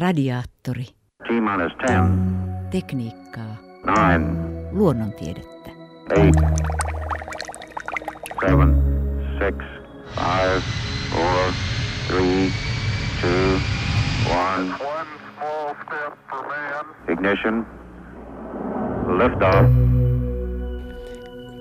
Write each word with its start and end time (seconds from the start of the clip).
Radiaattori. 0.00 0.84
T-minus 1.28 1.72
10, 1.86 2.18
Tekniikkaa. 2.70 3.56
9, 3.82 4.36
Luonnontiedettä. 4.72 5.70
8, 6.08 6.32
7, 9.38 10.62
6, 11.12 11.56
5, 12.12 12.52
4, 13.22 13.60
3, 14.28 14.36
2, 14.58 14.76
1. 14.76 14.76
One 14.76 14.76
small 15.34 15.74
step 15.74 16.14
for 16.30 16.42
man. 16.46 16.86
Ignition. 17.08 17.66
Liftoff. 19.18 19.66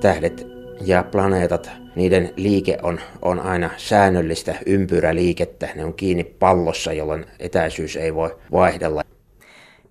tähdet 0.02 0.48
ja 0.82 1.04
planeetat, 1.04 1.72
niiden 1.96 2.34
liike 2.36 2.78
on, 2.84 3.00
on 3.22 3.40
aina 3.40 3.70
säännöllistä 3.78 4.56
ympyräliikettä. 4.66 5.70
Ne 5.76 5.86
on 5.86 5.94
kiinni 5.94 6.24
pallossa, 6.24 6.94
jolloin 6.94 7.26
etäisyys 7.40 7.96
ei 7.96 8.16
voi 8.16 8.36
vaihdella. 8.52 9.04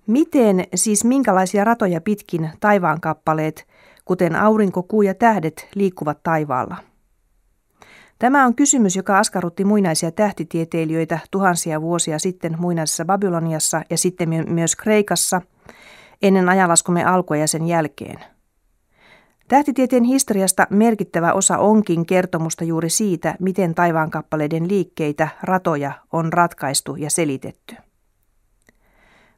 Miten, 0.07 0.63
siis 0.75 1.03
minkälaisia 1.03 1.63
ratoja 1.63 2.01
pitkin 2.01 2.49
taivaankappaleet, 2.59 3.67
kuten 4.05 4.35
aurinko, 4.35 4.83
kuu 4.83 5.01
ja 5.01 5.13
tähdet, 5.13 5.67
liikkuvat 5.75 6.23
taivaalla? 6.23 6.75
Tämä 8.19 8.45
on 8.45 8.55
kysymys, 8.55 8.95
joka 8.95 9.19
askarrutti 9.19 9.63
muinaisia 9.65 10.11
tähtitieteilijöitä 10.11 11.19
tuhansia 11.31 11.81
vuosia 11.81 12.19
sitten 12.19 12.55
muinaisessa 12.59 13.05
Babyloniassa 13.05 13.81
ja 13.89 13.97
sitten 13.97 14.29
my- 14.29 14.43
myös 14.43 14.75
Kreikassa 14.75 15.41
ennen 16.21 16.49
ajanlaskumme 16.49 17.03
alkua 17.03 17.37
ja 17.37 17.47
sen 17.47 17.67
jälkeen. 17.67 18.34
Tähtitieteen 19.47 20.03
historiasta 20.03 20.67
merkittävä 20.69 21.33
osa 21.33 21.57
onkin 21.57 22.05
kertomusta 22.05 22.63
juuri 22.63 22.89
siitä, 22.89 23.35
miten 23.39 23.75
taivaankappaleiden 23.75 24.67
liikkeitä, 24.67 25.27
ratoja 25.43 25.91
on 26.13 26.33
ratkaistu 26.33 26.95
ja 26.95 27.09
selitetty. 27.09 27.75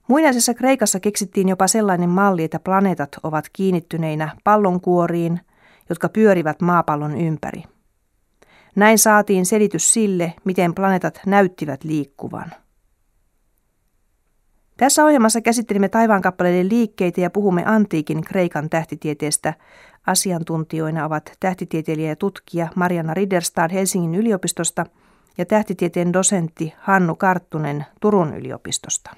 Muinaisessa 0.07 0.53
Kreikassa 0.53 0.99
keksittiin 0.99 1.49
jopa 1.49 1.67
sellainen 1.67 2.09
malli, 2.09 2.43
että 2.43 2.59
planeetat 2.59 3.09
ovat 3.23 3.45
kiinnittyneinä 3.53 4.29
pallonkuoriin, 4.43 5.39
jotka 5.89 6.09
pyörivät 6.09 6.61
maapallon 6.61 7.21
ympäri. 7.21 7.63
Näin 8.75 8.99
saatiin 8.99 9.45
selitys 9.45 9.93
sille, 9.93 10.33
miten 10.43 10.75
planeetat 10.75 11.19
näyttivät 11.25 11.83
liikkuvan. 11.83 12.51
Tässä 14.77 15.05
ohjelmassa 15.05 15.41
käsittelimme 15.41 15.89
taivaankappaleiden 15.89 16.69
liikkeitä 16.69 17.21
ja 17.21 17.29
puhumme 17.29 17.63
antiikin 17.65 18.21
Kreikan 18.21 18.69
tähtitieteestä. 18.69 19.53
Asiantuntijoina 20.07 21.05
ovat 21.05 21.31
tähtitieteilijä 21.39 22.09
ja 22.09 22.15
tutkija 22.15 22.67
Mariana 22.75 23.13
Ridderstad 23.13 23.71
Helsingin 23.71 24.15
yliopistosta 24.15 24.85
ja 25.37 25.45
tähtitieteen 25.45 26.13
dosentti 26.13 26.73
Hannu 26.79 27.15
Karttunen 27.15 27.85
Turun 28.01 28.37
yliopistosta. 28.37 29.15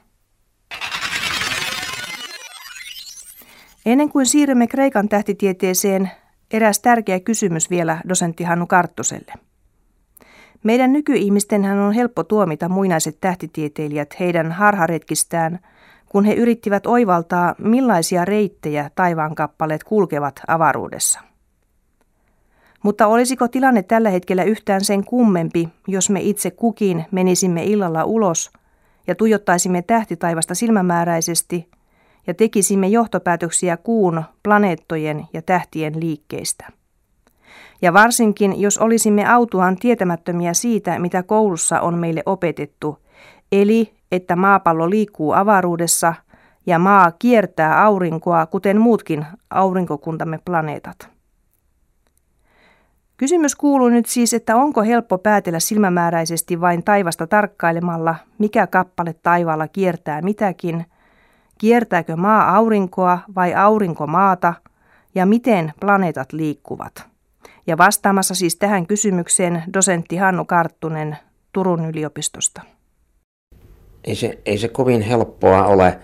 Ennen 3.86 4.10
kuin 4.10 4.26
siirrymme 4.26 4.68
Kreikan 4.68 5.10
tähtitieteeseen, 5.10 6.12
eräs 6.52 6.80
tärkeä 6.80 7.20
kysymys 7.20 7.70
vielä 7.70 8.02
dosentti 8.10 8.44
Hannu 8.44 8.68
Karttuselle. 8.68 9.34
Meidän 10.64 10.94
nykyihmistenhän 10.94 11.80
on 11.80 11.94
helppo 11.94 12.24
tuomita 12.24 12.70
muinaiset 12.70 13.18
tähtitieteilijät 13.22 14.20
heidän 14.20 14.52
harharetkistään, 14.52 15.60
kun 16.10 16.26
he 16.26 16.34
yrittivät 16.34 16.86
oivaltaa, 16.86 17.56
millaisia 17.58 18.26
reittejä 18.26 18.92
taivaankappaleet 18.96 19.84
kulkevat 19.84 20.42
avaruudessa. 20.48 21.20
Mutta 22.84 23.08
olisiko 23.08 23.48
tilanne 23.48 23.84
tällä 23.84 24.10
hetkellä 24.10 24.44
yhtään 24.44 24.84
sen 24.84 25.06
kummempi, 25.06 25.70
jos 25.88 26.10
me 26.10 26.20
itse 26.22 26.52
kukin 26.52 27.06
menisimme 27.12 27.64
illalla 27.64 28.04
ulos 28.04 28.52
ja 29.08 29.16
tuijottaisimme 29.16 29.82
tähtitaivasta 29.82 30.56
silmämääräisesti 30.56 31.70
ja 32.28 32.34
tekisimme 32.34 32.88
johtopäätöksiä 32.88 33.78
kuun, 33.78 34.24
planeettojen 34.44 35.26
ja 35.34 35.42
tähtien 35.42 36.00
liikkeistä? 36.00 36.72
Ja 37.82 37.94
varsinkin, 37.94 38.62
jos 38.62 38.78
olisimme 38.78 39.26
autuaan 39.32 39.76
tietämättömiä 39.76 40.54
siitä, 40.54 41.00
mitä 41.00 41.24
koulussa 41.24 41.82
on 41.82 41.98
meille 41.98 42.24
opetettu, 42.26 42.98
eli 43.52 43.99
että 44.12 44.36
maapallo 44.36 44.90
liikkuu 44.90 45.34
avaruudessa 45.34 46.14
ja 46.66 46.80
maa 46.80 47.12
kiertää 47.12 47.84
aurinkoa, 47.84 48.46
kuten 48.46 48.82
muutkin 48.82 49.26
aurinkokuntamme 49.50 50.40
planeetat. 50.46 51.10
Kysymys 53.18 53.56
kuuluu 53.56 53.90
nyt 53.90 54.06
siis, 54.06 54.34
että 54.34 54.56
onko 54.56 54.82
helppo 54.82 55.18
päätellä 55.18 55.60
silmämääräisesti 55.60 56.62
vain 56.62 56.84
taivasta 56.84 57.28
tarkkailemalla, 57.28 58.16
mikä 58.38 58.68
kappale 58.68 59.16
taivaalla 59.24 59.68
kiertää 59.68 60.22
mitäkin, 60.22 60.86
kiertääkö 61.58 62.16
maa 62.16 62.56
aurinkoa 62.56 63.20
vai 63.36 63.54
aurinko 63.54 64.08
maata 64.08 64.54
ja 65.16 65.26
miten 65.26 65.74
planeetat 65.80 66.34
liikkuvat. 66.34 67.08
Ja 67.68 67.78
vastaamassa 67.78 68.36
siis 68.36 68.56
tähän 68.56 68.88
kysymykseen 68.88 69.64
dosentti 69.74 70.18
Hannu 70.18 70.46
Karttunen 70.46 71.18
Turun 71.54 71.86
yliopistosta. 71.86 72.62
Ei 74.04 74.16
se, 74.16 74.38
ei 74.46 74.58
se 74.58 74.68
kovin 74.68 75.02
helppoa 75.02 75.66
ole. 75.66 76.00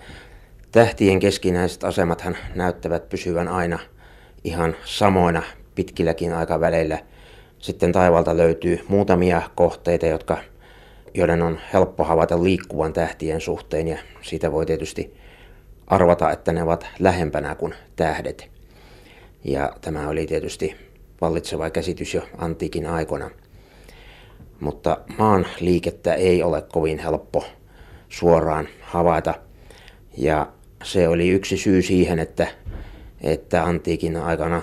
Tähtien 0.72 1.20
keskinäiset 1.20 1.84
asemathan 1.84 2.36
näyttävät 2.54 3.08
pysyvän 3.08 3.48
aina 3.48 3.78
ihan 4.44 4.76
samoina 4.84 5.42
pitkilläkin 5.74 6.32
aikaväleillä. 6.32 6.98
Sitten 7.58 7.92
taivalta 7.92 8.36
löytyy 8.36 8.84
muutamia 8.88 9.42
kohteita, 9.54 10.06
jotka, 10.06 10.38
joiden 11.14 11.42
on 11.42 11.58
helppo 11.72 12.04
havaita 12.04 12.42
liikkuvan 12.42 12.92
tähtien 12.92 13.40
suhteen 13.40 13.88
ja 13.88 13.98
siitä 14.22 14.52
voi 14.52 14.66
tietysti 14.66 15.16
arvata, 15.86 16.30
että 16.30 16.52
ne 16.52 16.62
ovat 16.62 16.86
lähempänä 16.98 17.54
kuin 17.54 17.74
tähdet. 17.96 18.50
Ja 19.44 19.72
tämä 19.80 20.08
oli 20.08 20.26
tietysti 20.26 20.76
vallitseva 21.20 21.70
käsitys 21.70 22.14
jo 22.14 22.22
antiikin 22.38 22.86
aikoina. 22.86 23.30
Mutta 24.60 24.98
maan 25.18 25.46
liikettä 25.60 26.14
ei 26.14 26.42
ole 26.42 26.62
kovin 26.62 26.98
helppo 26.98 27.44
suoraan 28.16 28.68
havaita. 28.80 29.34
Ja 30.16 30.52
se 30.84 31.08
oli 31.08 31.28
yksi 31.28 31.56
syy 31.56 31.82
siihen, 31.82 32.18
että, 32.18 32.46
että 33.20 33.64
antiikin 33.64 34.16
aikana 34.16 34.62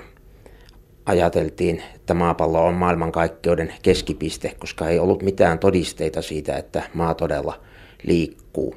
ajateltiin, 1.05 1.83
että 1.95 2.13
maapallo 2.13 2.65
on 2.65 2.73
maailmankaikkeuden 2.73 3.73
keskipiste, 3.81 4.55
koska 4.59 4.89
ei 4.89 4.99
ollut 4.99 5.23
mitään 5.23 5.59
todisteita 5.59 6.21
siitä, 6.21 6.57
että 6.57 6.83
maa 6.93 7.13
todella 7.13 7.61
liikkuu. 8.03 8.75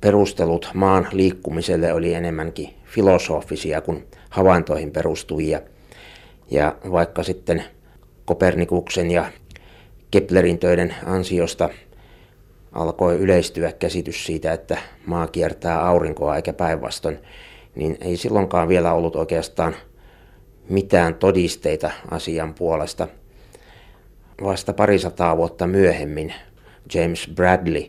Perustelut 0.00 0.70
maan 0.74 1.08
liikkumiselle 1.12 1.92
oli 1.92 2.14
enemmänkin 2.14 2.74
filosofisia 2.84 3.80
kuin 3.80 4.06
havaintoihin 4.30 4.90
perustuvia. 4.90 5.60
Ja 6.50 6.76
vaikka 6.90 7.22
sitten 7.22 7.64
Kopernikuksen 8.24 9.10
ja 9.10 9.32
Keplerin 10.10 10.58
töiden 10.58 10.94
ansiosta 11.06 11.70
alkoi 12.76 13.18
yleistyä 13.18 13.72
käsitys 13.72 14.26
siitä, 14.26 14.52
että 14.52 14.78
maa 15.06 15.26
kiertää 15.26 15.86
aurinkoa 15.86 16.36
eikä 16.36 16.52
päinvastoin, 16.52 17.18
niin 17.74 17.98
ei 18.00 18.16
silloinkaan 18.16 18.68
vielä 18.68 18.92
ollut 18.92 19.16
oikeastaan 19.16 19.76
mitään 20.68 21.14
todisteita 21.14 21.90
asian 22.10 22.54
puolesta. 22.54 23.08
Vasta 24.42 24.72
parisataa 24.72 25.36
vuotta 25.36 25.66
myöhemmin 25.66 26.34
James 26.94 27.30
Bradley 27.34 27.84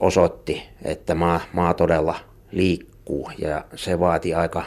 osoitti, 0.00 0.62
että 0.84 1.14
maa, 1.14 1.40
maa 1.52 1.74
todella 1.74 2.16
liikkuu 2.52 3.30
ja 3.38 3.64
se 3.74 4.00
vaati 4.00 4.34
aika, 4.34 4.64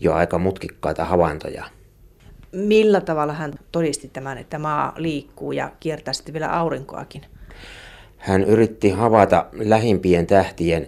jo 0.00 0.14
aika 0.14 0.38
mutkikkaita 0.38 1.04
havaintoja. 1.04 1.64
Millä 2.52 3.00
tavalla 3.00 3.32
hän 3.32 3.52
todisti 3.72 4.08
tämän, 4.08 4.38
että 4.38 4.58
maa 4.58 4.94
liikkuu 4.96 5.52
ja 5.52 5.70
kiertää 5.80 6.14
sitten 6.14 6.32
vielä 6.32 6.52
aurinkoakin? 6.52 7.22
Hän 8.16 8.44
yritti 8.44 8.90
havaita 8.90 9.46
lähimpien 9.52 10.26
tähtien 10.26 10.86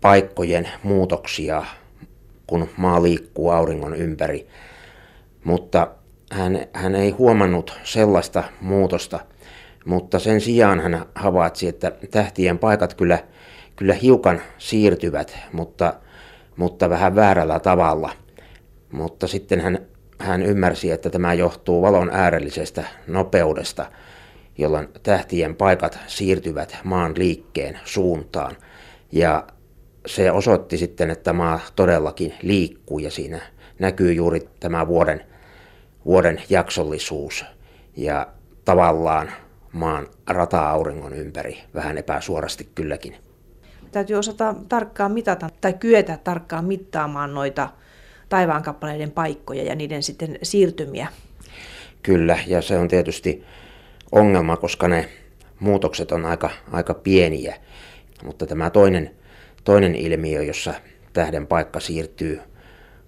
paikkojen 0.00 0.68
muutoksia, 0.82 1.64
kun 2.46 2.68
maa 2.76 3.02
liikkuu 3.02 3.50
auringon 3.50 3.96
ympäri. 3.96 4.46
Mutta 5.44 5.88
hän, 6.32 6.66
hän 6.72 6.94
ei 6.94 7.10
huomannut 7.10 7.78
sellaista 7.84 8.44
muutosta, 8.60 9.20
mutta 9.84 10.18
sen 10.18 10.40
sijaan 10.40 10.80
hän 10.80 11.06
havaitsi, 11.14 11.68
että 11.68 11.92
tähtien 12.10 12.58
paikat 12.58 12.94
kyllä, 12.94 13.18
kyllä 13.76 13.94
hiukan 13.94 14.40
siirtyvät, 14.58 15.38
mutta, 15.52 15.94
mutta 16.56 16.90
vähän 16.90 17.14
väärällä 17.14 17.60
tavalla. 17.60 18.10
Mutta 18.92 19.26
sitten 19.26 19.60
hän, 19.60 19.78
hän 20.18 20.42
ymmärsi, 20.42 20.90
että 20.90 21.10
tämä 21.10 21.34
johtuu 21.34 21.82
valon 21.82 22.10
äärellisestä 22.12 22.84
nopeudesta, 23.06 23.86
jolloin 24.58 24.88
tähtien 25.02 25.56
paikat 25.56 25.98
siirtyvät 26.06 26.76
maan 26.84 27.14
liikkeen 27.16 27.80
suuntaan. 27.84 28.56
Ja 29.12 29.46
se 30.06 30.30
osoitti 30.30 30.78
sitten, 30.78 31.10
että 31.10 31.32
maa 31.32 31.60
todellakin 31.76 32.34
liikkuu 32.42 32.98
ja 32.98 33.10
siinä 33.10 33.40
näkyy 33.78 34.12
juuri 34.12 34.48
tämä 34.60 34.86
vuoden, 34.86 35.24
vuoden 36.04 36.42
jaksollisuus. 36.50 37.44
Ja 37.96 38.26
tavallaan 38.64 39.30
maan 39.72 40.06
rata-auringon 40.26 41.12
ympäri, 41.12 41.58
vähän 41.74 41.98
epäsuorasti 41.98 42.68
kylläkin. 42.74 43.16
Täytyy 43.92 44.16
osata 44.16 44.54
tarkkaan 44.68 45.12
mitata 45.12 45.48
tai 45.60 45.72
kyetä 45.72 46.18
tarkkaan 46.24 46.64
mittaamaan 46.64 47.34
noita 47.34 47.68
taivaankappaleiden 48.28 49.10
paikkoja 49.10 49.64
ja 49.64 49.74
niiden 49.74 50.02
sitten 50.02 50.38
siirtymiä. 50.42 51.08
Kyllä, 52.02 52.38
ja 52.46 52.62
se 52.62 52.78
on 52.78 52.88
tietysti 52.88 53.44
ongelma, 54.14 54.56
koska 54.56 54.88
ne 54.88 55.08
muutokset 55.60 56.12
on 56.12 56.26
aika, 56.26 56.50
aika 56.72 56.94
pieniä. 56.94 57.56
Mutta 58.24 58.46
tämä 58.46 58.70
toinen, 58.70 59.10
toinen 59.64 59.94
ilmiö, 59.94 60.42
jossa 60.42 60.74
tähden 61.12 61.46
paikka 61.46 61.80
siirtyy 61.80 62.40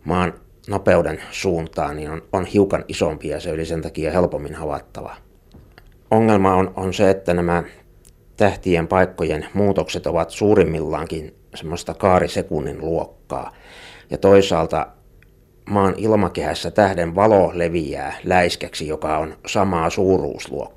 maan 0.05 0.35
nopeuden 0.69 1.23
suuntaan, 1.31 1.97
niin 1.97 2.11
on, 2.11 2.23
on 2.33 2.45
hiukan 2.45 2.85
isompi 2.89 3.29
ja 3.29 3.41
se 3.41 3.53
oli 3.53 3.65
sen 3.65 3.83
takia 3.83 4.13
helpommin 4.13 4.55
havaittava. 4.55 5.17
Ongelma 6.11 6.55
on, 6.55 6.73
on 6.77 6.95
se, 6.95 7.11
että 7.11 7.35
nämä 7.35 7.63
tähtien 8.37 8.89
paikkojen 8.89 9.47
muutokset 9.55 10.07
ovat 10.07 10.31
suurimmillaankin 10.31 11.35
semmoista 11.55 11.95
kaarisekunnin 11.95 12.81
luokkaa. 12.81 13.53
Ja 14.11 14.19
toisaalta 14.19 14.87
maan 15.71 15.95
ilmakehässä 15.97 16.71
tähden 16.71 17.15
valo 17.15 17.51
leviää 17.55 18.17
läiskäksi, 18.25 18.89
joka 18.89 19.19
on 19.19 19.37
samaa 19.47 19.91
suuruusluokkaa, 19.91 20.76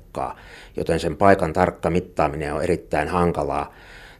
joten 0.76 1.00
sen 1.00 1.16
paikan 1.16 1.52
tarkka 1.52 1.90
mittaaminen 1.90 2.54
on 2.54 2.62
erittäin 2.62 3.08
hankalaa. 3.08 3.74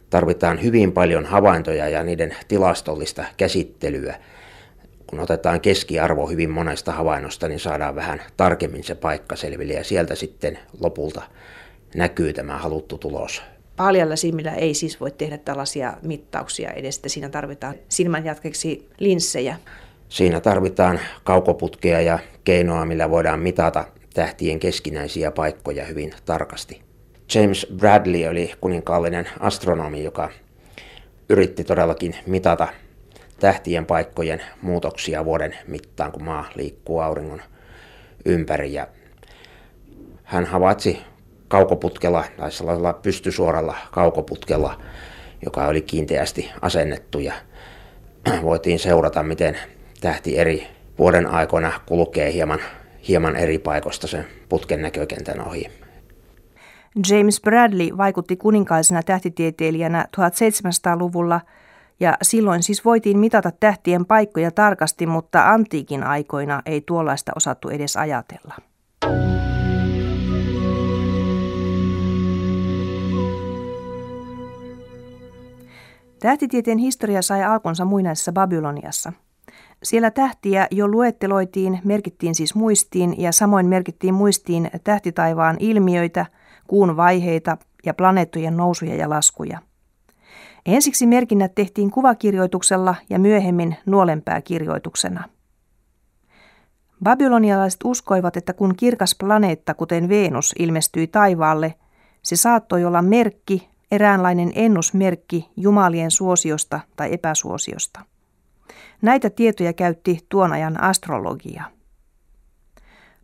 Tarvitaan 0.09 0.63
hyvin 0.63 0.91
paljon 0.91 1.25
havaintoja 1.25 1.89
ja 1.89 2.03
niiden 2.03 2.35
tilastollista 2.47 3.25
käsittelyä. 3.37 4.15
Kun 5.07 5.19
otetaan 5.19 5.61
keskiarvo 5.61 6.27
hyvin 6.27 6.49
monesta 6.49 6.91
havainnosta, 6.91 7.47
niin 7.47 7.59
saadaan 7.59 7.95
vähän 7.95 8.21
tarkemmin 8.37 8.83
se 8.83 8.95
paikka 8.95 9.35
selville 9.35 9.73
ja 9.73 9.83
sieltä 9.83 10.15
sitten 10.15 10.59
lopulta 10.79 11.21
näkyy 11.95 12.33
tämä 12.33 12.57
haluttu 12.57 12.97
tulos. 12.97 13.43
Paljalla 13.75 14.15
silmillä 14.15 14.51
ei 14.51 14.73
siis 14.73 14.99
voi 14.99 15.11
tehdä 15.11 15.37
tällaisia 15.37 15.93
mittauksia 16.01 16.71
edes, 16.71 16.95
että 16.95 17.09
siinä 17.09 17.29
tarvitaan 17.29 17.75
silmän 17.89 18.25
jatkeksi 18.25 18.89
linssejä. 18.99 19.57
Siinä 20.09 20.39
tarvitaan 20.39 20.99
kaukoputkea 21.23 22.01
ja 22.01 22.19
keinoa, 22.43 22.85
millä 22.85 23.09
voidaan 23.09 23.39
mitata 23.39 23.85
tähtien 24.13 24.59
keskinäisiä 24.59 25.31
paikkoja 25.31 25.85
hyvin 25.85 26.13
tarkasti. 26.25 26.81
James 27.35 27.67
Bradley 27.75 28.27
oli 28.27 28.53
kuninkaallinen 28.61 29.29
astronomi, 29.39 30.03
joka 30.03 30.29
yritti 31.29 31.63
todellakin 31.63 32.15
mitata 32.25 32.67
tähtien 33.39 33.85
paikkojen 33.85 34.41
muutoksia 34.61 35.25
vuoden 35.25 35.55
mittaan, 35.67 36.11
kun 36.11 36.23
maa 36.23 36.49
liikkuu 36.55 36.99
auringon 36.99 37.41
ympäri. 38.25 38.73
Ja 38.73 38.87
hän 40.23 40.45
havaitsi 40.45 40.99
kaukoputkella 41.47 42.25
tai 42.37 42.51
sellaisella 42.51 42.93
pystysuoralla 42.93 43.77
kaukoputkella, 43.91 44.81
joka 45.45 45.67
oli 45.67 45.81
kiinteästi 45.81 46.51
asennettu 46.61 47.19
ja 47.19 47.33
voitiin 48.43 48.79
seurata, 48.79 49.23
miten 49.23 49.57
tähti 50.01 50.37
eri 50.37 50.67
vuoden 50.99 51.27
aikoina 51.27 51.71
kulkee 51.85 52.33
hieman, 52.33 52.59
hieman 53.07 53.35
eri 53.35 53.59
paikoista 53.59 54.07
sen 54.07 54.25
putken 54.49 54.81
näkökentän 54.81 55.47
ohi. 55.47 55.67
James 57.09 57.41
Bradley 57.41 57.97
vaikutti 57.97 58.35
kuninkaisena 58.35 59.03
tähtitieteilijänä 59.03 60.05
1700-luvulla 60.17 61.41
ja 61.99 62.17
silloin 62.21 62.63
siis 62.63 62.85
voitiin 62.85 63.19
mitata 63.19 63.51
tähtien 63.59 64.05
paikkoja 64.05 64.51
tarkasti, 64.51 65.05
mutta 65.05 65.49
antiikin 65.49 66.03
aikoina 66.03 66.61
ei 66.65 66.81
tuollaista 66.81 67.31
osattu 67.35 67.69
edes 67.69 67.97
ajatella. 67.97 68.55
Tähtitieteen 76.19 76.77
historia 76.77 77.21
sai 77.21 77.43
alkunsa 77.43 77.85
muinaisessa 77.85 78.31
Babyloniassa. 78.31 79.13
Siellä 79.83 80.11
tähtiä 80.11 80.67
jo 80.71 80.87
luetteloitiin, 80.87 81.79
merkittiin 81.83 82.35
siis 82.35 82.55
muistiin 82.55 83.21
ja 83.21 83.31
samoin 83.31 83.65
merkittiin 83.65 84.13
muistiin 84.13 84.69
tähtitaivaan 84.83 85.57
ilmiöitä, 85.59 86.25
kuun 86.67 86.97
vaiheita 86.97 87.57
ja 87.85 87.93
planeettojen 87.93 88.57
nousuja 88.57 88.95
ja 88.95 89.09
laskuja. 89.09 89.59
Ensiksi 90.65 91.07
merkinnät 91.07 91.55
tehtiin 91.55 91.91
kuvakirjoituksella 91.91 92.95
ja 93.09 93.19
myöhemmin 93.19 93.75
nuolenpääkirjoituksena. 93.85 95.23
Babylonialaiset 97.03 97.79
uskoivat, 97.83 98.37
että 98.37 98.53
kun 98.53 98.75
kirkas 98.75 99.15
planeetta, 99.19 99.73
kuten 99.73 100.09
Venus, 100.09 100.55
ilmestyi 100.59 101.07
taivaalle, 101.07 101.73
se 102.23 102.35
saattoi 102.35 102.85
olla 102.85 103.01
merkki 103.01 103.69
eräänlainen 103.91 104.51
ennusmerkki 104.55 105.49
jumalien 105.57 106.11
suosiosta 106.11 106.79
tai 106.95 107.13
epäsuosiosta. 107.13 108.10
Näitä 109.01 109.29
tietoja 109.29 109.73
käytti 109.73 110.19
tuon 110.29 110.51
ajan 110.51 110.83
astrologia. 110.83 111.63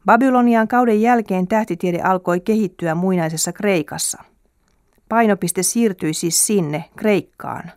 Babylonian 0.05 0.67
kauden 0.67 1.01
jälkeen 1.01 1.47
tähtitiede 1.47 2.01
alkoi 2.01 2.39
kehittyä 2.39 2.95
muinaisessa 2.95 3.53
Kreikassa. 3.53 4.23
Painopiste 5.09 5.63
siirtyi 5.63 6.13
siis 6.13 6.47
sinne, 6.47 6.85
Kreikkaan. 6.95 7.71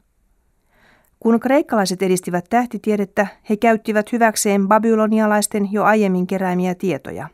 Kun 1.20 1.40
kreikkalaiset 1.40 2.02
edistivät 2.02 2.44
tähtitiedettä, 2.50 3.26
he 3.50 3.56
käyttivät 3.56 4.12
hyväkseen 4.12 4.68
babylonialaisten 4.68 5.72
jo 5.72 5.84
aiemmin 5.84 6.26
keräämiä 6.26 6.74
tietoja. 6.74 7.28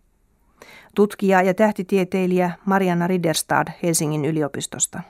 Tutkija 0.94 1.42
ja 1.42 1.54
tähtitieteilijä 1.54 2.50
Marianna 2.64 3.06
Ridderstad 3.06 3.68
Helsingin 3.82 4.24
yliopistosta. 4.24 5.00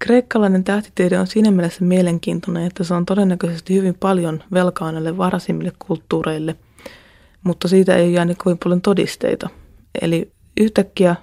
Kreikkalainen 0.00 0.64
tähtitiede 0.64 1.18
on 1.18 1.26
siinä 1.26 1.50
mielessä 1.50 1.84
mielenkiintoinen, 1.84 2.66
että 2.66 2.84
se 2.84 2.94
on 2.94 3.06
todennäköisesti 3.06 3.74
hyvin 3.74 3.94
paljon 4.00 4.42
velkaa 4.52 4.92
näille 4.92 5.16
varasimmille 5.16 5.72
kulttuureille, 5.78 6.56
mutta 7.44 7.68
siitä 7.68 7.96
ei 7.96 8.12
jäänyt 8.12 8.38
kovin 8.38 8.58
paljon 8.58 8.80
todisteita. 8.80 9.48
Eli 10.02 10.32
yhtäkkiä 10.60 11.16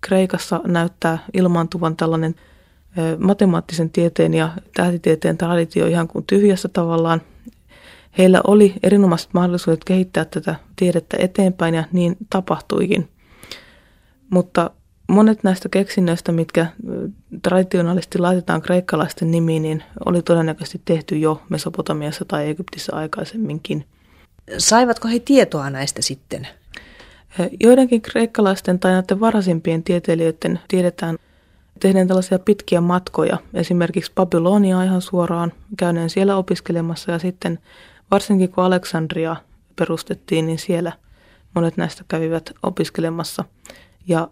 Kreikassa 0.00 0.60
näyttää 0.66 1.18
ilmaantuvan 1.32 1.96
tällainen 1.96 2.34
matemaattisen 3.18 3.90
tieteen 3.90 4.34
ja 4.34 4.50
tähtitieteen 4.74 5.38
traditio 5.38 5.86
ihan 5.86 6.08
kuin 6.08 6.24
tyhjässä 6.26 6.68
tavallaan. 6.68 7.22
Heillä 8.18 8.40
oli 8.46 8.74
erinomaiset 8.82 9.34
mahdollisuudet 9.34 9.84
kehittää 9.84 10.24
tätä 10.24 10.54
tiedettä 10.76 11.16
eteenpäin 11.20 11.74
ja 11.74 11.84
niin 11.92 12.16
tapahtuikin. 12.30 13.08
Mutta 14.30 14.70
monet 15.08 15.44
näistä 15.44 15.68
keksinnöistä, 15.68 16.32
mitkä 16.32 16.66
traditionaalisesti 17.42 18.18
laitetaan 18.18 18.62
kreikkalaisten 18.62 19.30
nimiin, 19.30 19.62
niin 19.62 19.82
oli 20.06 20.22
todennäköisesti 20.22 20.82
tehty 20.84 21.18
jo 21.18 21.42
Mesopotamiassa 21.48 22.24
tai 22.24 22.48
Egyptissä 22.48 22.96
aikaisemminkin. 22.96 23.86
Saivatko 24.58 25.08
he 25.08 25.18
tietoa 25.18 25.70
näistä 25.70 26.02
sitten? 26.02 26.48
Joidenkin 27.60 28.02
kreikkalaisten 28.02 28.78
tai 28.78 28.92
näiden 28.92 29.20
varhaisimpien 29.20 29.82
tieteilijöiden 29.82 30.60
tiedetään 30.68 31.18
tehdään 31.80 32.08
tällaisia 32.08 32.38
pitkiä 32.38 32.80
matkoja, 32.80 33.38
esimerkiksi 33.54 34.12
Babylonia 34.14 34.82
ihan 34.82 35.02
suoraan, 35.02 35.52
käyneen 35.76 36.10
siellä 36.10 36.36
opiskelemassa 36.36 37.12
ja 37.12 37.18
sitten 37.18 37.58
varsinkin 38.10 38.52
kun 38.52 38.64
Aleksandria 38.64 39.36
perustettiin, 39.76 40.46
niin 40.46 40.58
siellä 40.58 40.92
monet 41.54 41.76
näistä 41.76 42.04
kävivät 42.08 42.52
opiskelemassa. 42.62 43.44
Ja 44.08 44.28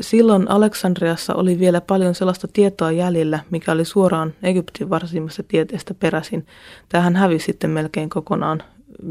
silloin 0.00 0.50
Aleksandriassa 0.50 1.34
oli 1.34 1.58
vielä 1.58 1.80
paljon 1.80 2.14
sellaista 2.14 2.48
tietoa 2.52 2.92
jäljellä, 2.92 3.40
mikä 3.50 3.72
oli 3.72 3.84
suoraan 3.84 4.34
Egyptin 4.42 4.90
varsimmasta 4.90 5.42
tieteestä 5.42 5.94
peräisin. 5.94 6.46
Tähän 6.88 7.16
hävisi 7.16 7.46
sitten 7.46 7.70
melkein 7.70 8.10
kokonaan 8.10 8.62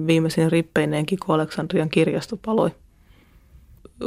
viimeisin 0.08 0.52
rippeineenkin, 0.52 1.20
kun 1.26 1.36
Aleksandrian 1.36 1.90
kirjasto 1.90 2.38
paloi. 2.46 2.72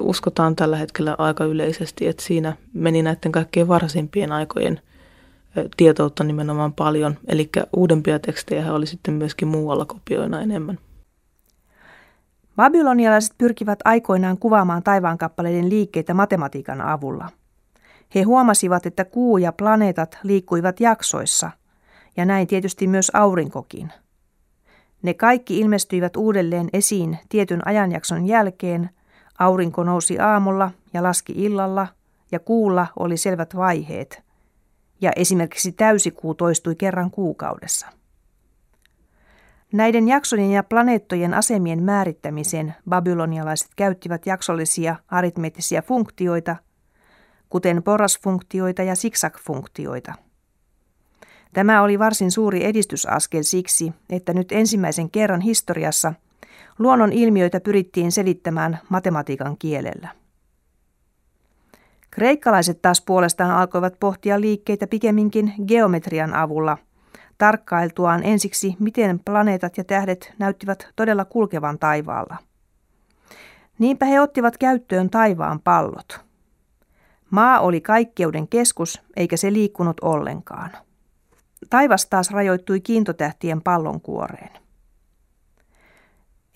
Uskotaan 0.00 0.56
tällä 0.56 0.76
hetkellä 0.76 1.14
aika 1.18 1.44
yleisesti, 1.44 2.06
että 2.06 2.22
siinä 2.22 2.56
meni 2.72 3.02
näiden 3.02 3.32
kaikkein 3.32 3.68
varsimpien 3.68 4.32
aikojen 4.32 4.80
tietoutta 5.76 6.24
nimenomaan 6.24 6.72
paljon. 6.72 7.18
Eli 7.28 7.50
uudempia 7.76 8.18
tekstejä 8.18 8.72
oli 8.72 8.86
sitten 8.86 9.14
myöskin 9.14 9.48
muualla 9.48 9.84
kopioina 9.84 10.40
enemmän. 10.40 10.78
Babylonialaiset 12.58 13.34
pyrkivät 13.38 13.78
aikoinaan 13.84 14.38
kuvaamaan 14.38 14.82
taivaankappaleiden 14.82 15.70
liikkeitä 15.70 16.14
matematiikan 16.14 16.80
avulla. 16.80 17.28
He 18.14 18.22
huomasivat, 18.22 18.86
että 18.86 19.04
kuu 19.04 19.38
ja 19.38 19.52
planeetat 19.52 20.18
liikkuivat 20.22 20.80
jaksoissa, 20.80 21.50
ja 22.16 22.24
näin 22.24 22.46
tietysti 22.46 22.86
myös 22.86 23.10
aurinkokin. 23.14 23.92
Ne 25.02 25.14
kaikki 25.14 25.58
ilmestyivät 25.58 26.16
uudelleen 26.16 26.68
esiin 26.72 27.18
tietyn 27.28 27.66
ajanjakson 27.66 28.26
jälkeen, 28.26 28.90
aurinko 29.38 29.84
nousi 29.84 30.18
aamulla 30.18 30.70
ja 30.92 31.02
laski 31.02 31.32
illalla, 31.36 31.86
ja 32.32 32.38
kuulla 32.38 32.86
oli 32.98 33.16
selvät 33.16 33.56
vaiheet, 33.56 34.22
ja 35.00 35.12
esimerkiksi 35.16 35.72
täysikuu 35.72 36.34
toistui 36.34 36.74
kerran 36.74 37.10
kuukaudessa. 37.10 37.97
Näiden 39.72 40.08
jaksojen 40.08 40.50
ja 40.50 40.62
planeettojen 40.62 41.34
asemien 41.34 41.82
määrittämiseen 41.82 42.74
babylonialaiset 42.88 43.68
käyttivät 43.76 44.26
jaksollisia 44.26 44.96
aritmeettisia 45.08 45.82
funktioita, 45.82 46.56
kuten 47.48 47.82
porrasfunktioita 47.82 48.82
ja 48.82 48.94
siksakfunktioita. 48.94 50.14
Tämä 51.52 51.82
oli 51.82 51.98
varsin 51.98 52.30
suuri 52.30 52.64
edistysaskel 52.64 53.42
siksi, 53.42 53.92
että 54.10 54.34
nyt 54.34 54.52
ensimmäisen 54.52 55.10
kerran 55.10 55.40
historiassa 55.40 56.14
luonnon 56.78 57.12
ilmiöitä 57.12 57.60
pyrittiin 57.60 58.12
selittämään 58.12 58.78
matematiikan 58.88 59.56
kielellä. 59.58 60.08
Kreikkalaiset 62.10 62.82
taas 62.82 63.00
puolestaan 63.00 63.50
alkoivat 63.50 63.94
pohtia 64.00 64.40
liikkeitä 64.40 64.86
pikemminkin 64.86 65.52
geometrian 65.66 66.34
avulla, 66.34 66.78
tarkkailtuaan 67.38 68.24
ensiksi, 68.24 68.76
miten 68.78 69.20
planeetat 69.24 69.76
ja 69.78 69.84
tähdet 69.84 70.32
näyttivät 70.38 70.88
todella 70.96 71.24
kulkevan 71.24 71.78
taivaalla. 71.78 72.36
Niinpä 73.78 74.06
he 74.06 74.20
ottivat 74.20 74.58
käyttöön 74.58 75.10
taivaan 75.10 75.60
pallot. 75.60 76.20
Maa 77.30 77.60
oli 77.60 77.80
kaikkeuden 77.80 78.48
keskus, 78.48 79.02
eikä 79.16 79.36
se 79.36 79.52
liikkunut 79.52 80.00
ollenkaan. 80.00 80.70
Taivas 81.70 82.06
taas 82.06 82.30
rajoittui 82.30 82.80
kiintotähtien 82.80 83.62
pallonkuoreen. 83.62 84.50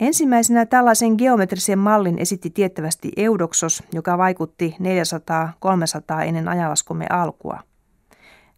Ensimmäisenä 0.01 0.67
tällaisen 0.67 1.15
geometrisen 1.19 1.79
mallin 1.79 2.19
esitti 2.19 2.51
tiettävästi 2.51 3.13
Eudoxos, 3.17 3.83
joka 3.93 4.19
vaikutti 4.19 4.77
400-300 6.21 6.25
ennen 6.25 6.49
ajalaskumme 6.49 7.07
alkua. 7.11 7.61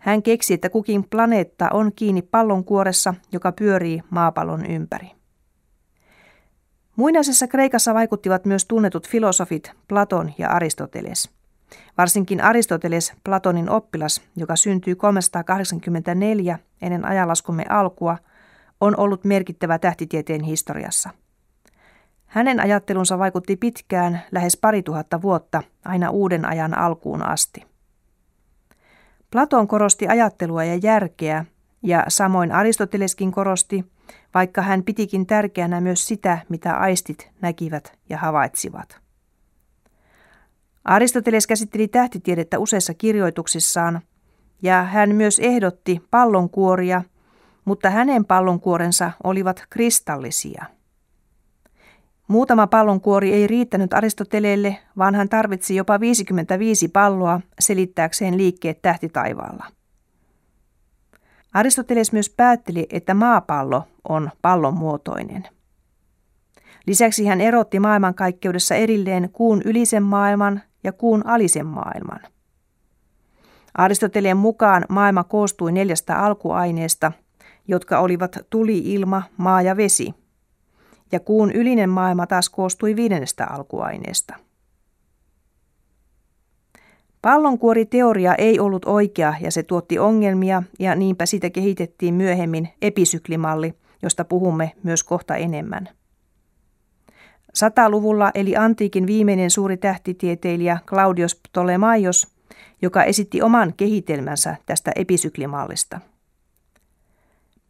Hän 0.05 0.23
keksi, 0.23 0.55
että 0.55 0.71
kukin 0.71 1.05
planeetta 1.05 1.69
on 1.73 1.93
kiinni 1.97 2.23
pallonkuoressa, 2.23 3.15
joka 3.33 3.53
pyörii 3.53 4.03
maapallon 4.11 4.67
ympäri. 4.67 5.11
Muinaisessa 6.97 7.47
Kreikassa 7.47 7.95
vaikuttivat 7.95 8.45
myös 8.45 8.65
tunnetut 8.65 9.09
filosofit 9.09 9.73
Platon 9.89 10.33
ja 10.39 10.51
Aristoteles. 10.51 11.31
Varsinkin 11.99 12.41
Aristoteles, 12.41 13.13
Platonin 13.25 13.71
oppilas, 13.71 14.23
joka 14.37 14.57
syntyi 14.57 14.95
384 14.95 16.59
ennen 16.83 17.05
ajanlaskumme 17.05 17.65
alkua, 17.69 18.19
on 18.81 18.97
ollut 18.97 19.25
merkittävä 19.25 19.79
tähtitieteen 19.79 20.43
historiassa– 20.43 21.11
hänen 22.35 22.61
ajattelunsa 22.61 23.19
vaikutti 23.19 23.57
pitkään, 23.57 24.23
lähes 24.33 24.57
pari 24.57 24.83
tuhatta 24.83 25.23
vuotta, 25.23 25.63
aina 25.85 26.11
uuden 26.11 26.45
ajan 26.45 26.79
alkuun 26.79 27.23
asti. 27.23 27.74
Platon 29.35 29.69
korosti 29.69 30.09
ajattelua 30.09 30.65
ja 30.65 30.75
järkeä, 30.83 31.45
ja 31.83 32.05
samoin 32.09 32.53
Aristoteleskin 32.53 33.33
korosti, 33.33 33.85
vaikka 34.35 34.63
hän 34.63 34.83
pitikin 34.83 35.27
tärkeänä 35.27 35.81
myös 35.81 36.09
sitä, 36.09 36.39
mitä 36.49 36.77
aistit 36.77 37.31
näkivät 37.41 37.99
ja 38.09 38.19
havaitsivat. 38.19 39.01
Aristoteles 40.85 41.47
käsitteli 41.47 41.89
tähtitiedettä 41.89 42.59
useissa 42.59 42.95
kirjoituksissaan, 42.95 44.01
ja 44.63 44.83
hän 44.83 45.15
myös 45.15 45.39
ehdotti 45.39 46.03
pallonkuoria, 46.11 47.03
mutta 47.65 47.91
hänen 47.91 48.25
pallonkuorensa 48.25 49.11
olivat 49.25 49.65
kristallisia. 49.71 50.65
Muutama 52.29 52.67
pallonkuori 52.67 53.33
ei 53.33 53.47
riittänyt 53.47 53.95
Aristoteleelle, 53.95 54.79
vaan 54.99 55.15
hän 55.15 55.29
tarvitsi 55.29 55.77
jopa 55.77 56.01
55 56.01 56.89
palloa 56.89 57.41
selittääkseen 57.61 58.37
liikkeet 58.37 58.83
tähtitaivaalla. 58.83 59.65
Aristoteles 61.55 62.13
myös 62.13 62.31
päätteli, 62.31 62.87
että 62.91 63.15
maapallo 63.15 63.85
on 64.09 64.31
pallon 64.43 64.75
muotoinen. 64.75 65.49
Lisäksi 66.87 67.27
hän 67.27 67.41
erotti 67.41 67.81
maailmankaikkeudessa 67.81 68.75
erilleen 68.75 69.31
kuun 69.33 69.63
ylisen 69.65 70.03
maailman 70.03 70.63
ja 70.85 70.93
kuun 70.93 71.27
alisen 71.27 71.67
maailman. 71.67 72.21
Aristoteleen 73.75 74.37
mukaan 74.37 74.85
maailma 74.89 75.25
koostui 75.25 75.73
neljästä 75.73 76.19
alkuaineesta, 76.19 77.13
jotka 77.69 77.99
olivat 77.99 78.39
tuli, 78.51 78.79
ilma, 78.79 79.23
maa 79.37 79.63
ja 79.63 79.77
vesi– 79.77 80.15
ja 81.13 81.21
kuun 81.21 81.53
ylinen 81.53 81.91
maailma 81.91 82.27
taas 82.27 82.49
koostui 82.49 82.97
viidennestä 82.97 83.47
alkuaineesta. 83.47 84.35
Pallonkuoriteoria 87.23 88.35
ei 88.35 88.61
ollut 88.61 88.85
oikea 88.85 89.35
ja 89.41 89.51
se 89.51 89.63
tuotti 89.63 89.99
ongelmia 89.99 90.63
ja 90.79 90.95
niinpä 90.95 91.27
siitä 91.27 91.51
kehitettiin 91.51 92.15
myöhemmin 92.15 92.69
episyklimalli, 92.83 93.75
josta 94.03 94.25
puhumme 94.25 94.73
myös 94.83 95.05
kohta 95.05 95.37
enemmän. 95.37 95.89
Sataluvulla 97.55 98.31
eli 98.35 98.57
antiikin 98.57 99.07
viimeinen 99.07 99.51
suuri 99.51 99.77
tähtitieteilijä 99.77 100.79
Claudius 100.87 101.35
Ptolemaios, 101.35 102.29
joka 102.83 103.05
esitti 103.05 103.43
oman 103.43 103.75
kehitelmänsä 103.77 104.57
tästä 104.67 104.93
episyklimallista– 104.97 106.01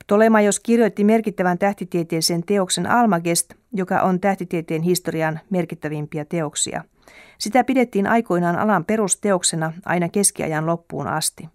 Tolemaios 0.06 0.61
kirjoitti 0.61 1.04
merkittävän 1.04 1.58
tähtitieteellisen 1.58 2.42
teoksen 2.42 2.90
Almagest, 2.90 3.54
joka 3.73 4.00
on 4.00 4.20
tähtitieteen 4.20 4.82
historian 4.82 5.40
merkittävimpiä 5.50 6.25
teoksia. 6.25 6.84
Sitä 7.38 7.64
pidettiin 7.64 8.06
aikoinaan 8.06 8.56
alan 8.56 8.84
perusteoksena 8.84 9.73
aina 9.84 10.08
keskiajan 10.08 10.66
loppuun 10.66 11.06
asti. 11.06 11.49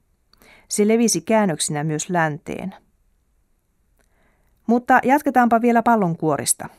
Se 0.68 0.88
levisi 0.88 1.22
käännöksinä 1.22 1.84
myös 1.84 2.10
länteen. 2.10 2.76
Mutta 4.68 5.00
jatketaanpa 5.04 5.62
vielä 5.62 5.84
pallonkuorista. 5.84 6.70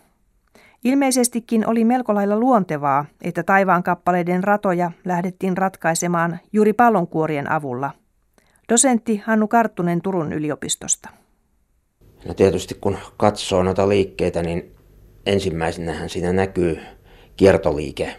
Ilmeisestikin 0.84 1.66
oli 1.66 1.84
melko 1.84 2.14
lailla 2.14 2.38
luontevaa, 2.38 3.04
että 3.22 3.42
taivaan 3.42 3.82
kappaleiden 3.82 4.44
ratoja 4.44 4.90
lähdettiin 5.04 5.56
ratkaisemaan 5.56 6.38
juuri 6.52 6.72
pallonkuorien 6.72 7.50
avulla. 7.50 7.90
Dosentti 8.68 9.22
Hannu 9.26 9.48
Karttunen 9.48 10.02
Turun 10.02 10.32
yliopistosta. 10.32 11.08
No 12.24 12.34
tietysti 12.34 12.74
kun 12.80 12.98
katsoo 13.16 13.62
noita 13.62 13.88
liikkeitä, 13.88 14.42
niin 14.42 14.74
ensimmäisenähän 15.26 16.10
siinä 16.10 16.32
näkyy 16.32 16.78
kiertoliike 17.36 18.16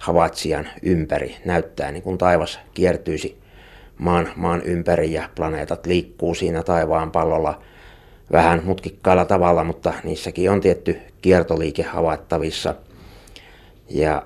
havaitsijan 0.00 0.68
ympäri. 0.82 1.36
Näyttää 1.44 1.92
niin 1.92 2.02
kuin 2.02 2.18
taivas 2.18 2.60
kiertyisi 2.74 3.38
maan, 3.98 4.28
maan 4.36 4.62
ympäri 4.62 5.12
ja 5.12 5.28
planeetat 5.34 5.86
liikkuu 5.86 6.34
siinä 6.34 6.62
taivaan 6.62 7.10
pallolla 7.10 7.62
vähän 8.32 8.62
mutkikkaalla 8.64 9.24
tavalla, 9.24 9.64
mutta 9.64 9.92
niissäkin 10.04 10.50
on 10.50 10.60
tietty 10.60 10.98
kiertoliike 11.22 11.82
havaittavissa. 11.82 12.74
Ja 13.90 14.22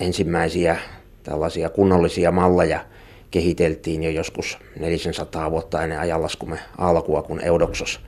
ensimmäisiä 0.00 0.76
tällaisia 1.22 1.70
kunnollisia 1.70 2.32
malleja 2.32 2.84
kehiteltiin 3.30 4.02
jo 4.02 4.10
joskus 4.10 4.58
400 4.78 5.50
vuotta 5.50 5.82
ennen 5.82 5.98
ajanlaskumme 5.98 6.58
alkua, 6.78 7.22
kun 7.22 7.40
Eudoxos– 7.40 8.00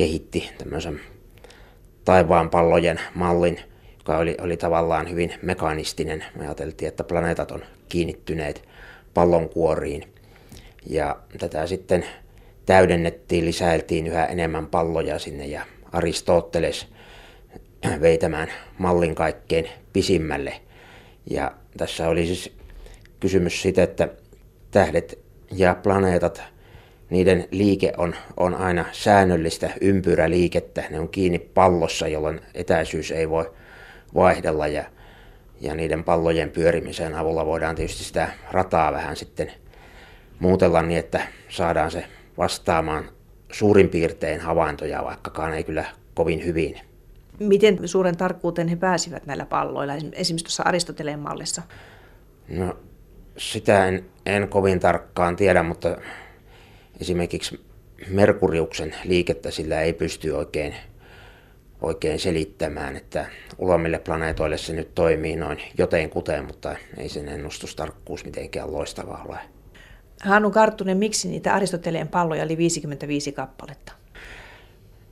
kehitti 0.00 0.50
tämmöisen 0.58 1.00
taivaanpallojen 2.04 3.00
mallin, 3.14 3.60
joka 3.98 4.18
oli, 4.18 4.36
oli 4.40 4.56
tavallaan 4.56 5.10
hyvin 5.10 5.34
mekanistinen. 5.42 6.24
Me 6.34 6.44
ajateltiin, 6.44 6.88
että 6.88 7.04
planeetat 7.04 7.50
on 7.50 7.62
kiinnittyneet 7.88 8.68
pallonkuoriin. 9.14 10.12
Ja 10.86 11.16
tätä 11.38 11.66
sitten 11.66 12.04
täydennettiin, 12.66 13.44
lisäiltiin 13.44 14.06
yhä 14.06 14.26
enemmän 14.26 14.66
palloja 14.66 15.18
sinne 15.18 15.46
ja 15.46 15.66
Aristoteles 15.92 16.86
vei 18.00 18.18
tämän 18.18 18.48
mallin 18.78 19.14
kaikkein 19.14 19.68
pisimmälle. 19.92 20.60
Ja 21.30 21.52
tässä 21.76 22.08
oli 22.08 22.26
siis 22.26 22.52
kysymys 23.20 23.62
siitä, 23.62 23.82
että 23.82 24.08
tähdet 24.70 25.18
ja 25.50 25.74
planeetat– 25.74 26.42
niiden 27.10 27.48
liike 27.50 27.92
on, 27.96 28.14
on 28.36 28.54
aina 28.54 28.84
säännöllistä 28.92 29.70
ympyräliikettä. 29.80 30.84
Ne 30.90 31.00
on 31.00 31.08
kiinni 31.08 31.38
pallossa, 31.38 32.08
jolloin 32.08 32.40
etäisyys 32.54 33.10
ei 33.10 33.30
voi 33.30 33.52
vaihdella 34.14 34.66
ja, 34.66 34.84
ja 35.60 35.74
niiden 35.74 36.04
pallojen 36.04 36.50
pyörimisen 36.50 37.14
avulla 37.14 37.46
voidaan 37.46 37.76
tietysti 37.76 38.04
sitä 38.04 38.28
rataa 38.50 38.92
vähän 38.92 39.16
sitten 39.16 39.52
muutella 40.38 40.82
niin, 40.82 40.98
että 40.98 41.20
saadaan 41.48 41.90
se 41.90 42.04
vastaamaan 42.38 43.04
suurin 43.52 43.88
piirtein 43.88 44.40
havaintoja, 44.40 45.04
vaikkakaan 45.04 45.54
ei 45.54 45.64
kyllä 45.64 45.84
kovin 46.14 46.44
hyvin. 46.44 46.80
Miten 47.38 47.88
suuren 47.88 48.16
tarkkuuteen 48.16 48.68
he 48.68 48.76
pääsivät 48.76 49.26
näillä 49.26 49.46
palloilla, 49.46 49.94
esimerkiksi 49.94 50.44
tuossa 50.44 50.62
Aristoteleen 50.62 51.18
mallissa? 51.18 51.62
No, 52.48 52.76
sitä 53.36 53.86
en, 53.86 54.04
en 54.26 54.48
kovin 54.48 54.80
tarkkaan 54.80 55.36
tiedä, 55.36 55.62
mutta 55.62 55.96
esimerkiksi 57.00 57.60
Merkuriuksen 58.08 58.94
liikettä 59.04 59.50
sillä 59.50 59.80
ei 59.80 59.92
pysty 59.92 60.30
oikein, 60.30 60.74
oikein 61.82 62.18
selittämään, 62.18 62.96
että 62.96 63.26
ulomille 63.58 63.98
planeetoille 63.98 64.58
se 64.58 64.72
nyt 64.72 64.94
toimii 64.94 65.36
noin 65.36 65.58
joten 65.78 66.10
kuten, 66.10 66.44
mutta 66.44 66.76
ei 66.96 67.08
sen 67.08 67.28
ennustustarkkuus 67.28 68.24
mitenkään 68.24 68.72
loistava 68.72 69.24
ole. 69.28 69.38
Hannu 70.22 70.50
Karttunen, 70.50 70.96
miksi 70.96 71.28
niitä 71.28 71.54
Aristoteleen 71.54 72.08
palloja 72.08 72.44
oli 72.44 72.56
55 72.56 73.32
kappaletta? 73.32 73.92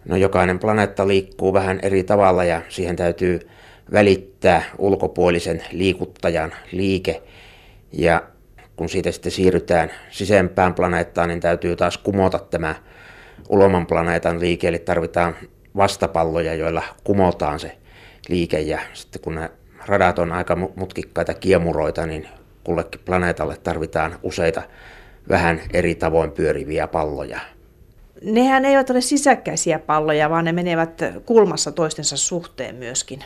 No 0.05 0.17
jokainen 0.17 0.59
planeetta 0.59 1.09
liikkuu 1.09 1.53
vähän 1.53 1.79
eri 1.83 2.05
tavalla 2.05 2.45
ja 2.45 2.63
siihen 2.69 2.97
täytyy 2.97 3.49
välittää 3.93 4.63
ulkopuolisen 4.79 5.65
liikuttajan 5.73 6.53
liike. 6.73 7.23
Ja 7.93 8.23
kun 8.79 8.89
siitä 8.89 9.13
sitten 9.13 9.33
siirrytään 9.33 9.91
sisempään 10.11 10.75
planeettaan, 10.75 11.29
niin 11.29 11.41
täytyy 11.41 11.77
taas 11.77 11.99
kumota 11.99 12.39
tämä 12.39 12.75
uloman 13.49 13.87
planeetan 13.87 14.41
liike, 14.41 14.69
eli 14.69 14.79
tarvitaan 14.79 15.37
vastapalloja, 15.77 16.55
joilla 16.55 16.83
kumotaan 17.05 17.61
se 17.61 17.77
liike, 18.29 18.61
ja 18.61 18.79
sitten 18.93 19.23
kun 19.23 19.35
ne 19.35 19.51
radat 19.87 20.19
on 20.19 20.33
aika 20.33 20.57
mutkikkaita 20.57 21.35
kiemuroita, 21.35 22.07
niin 22.07 22.29
kullekin 22.65 23.01
planeetalle 23.05 23.57
tarvitaan 23.57 24.19
useita 24.23 24.63
vähän 25.29 25.61
eri 25.73 25.95
tavoin 25.95 26.33
pyöriviä 26.33 26.89
palloja. 26.89 27.41
Nehän 28.23 28.65
eivät 28.65 28.91
ole 28.91 29.01
sisäkkäisiä 29.01 29.79
palloja, 29.79 30.31
vaan 30.31 30.45
ne 30.45 30.53
menevät 30.53 31.03
kulmassa 31.27 31.73
toistensa 31.73 32.17
suhteen 32.17 32.75
myöskin. 32.75 33.25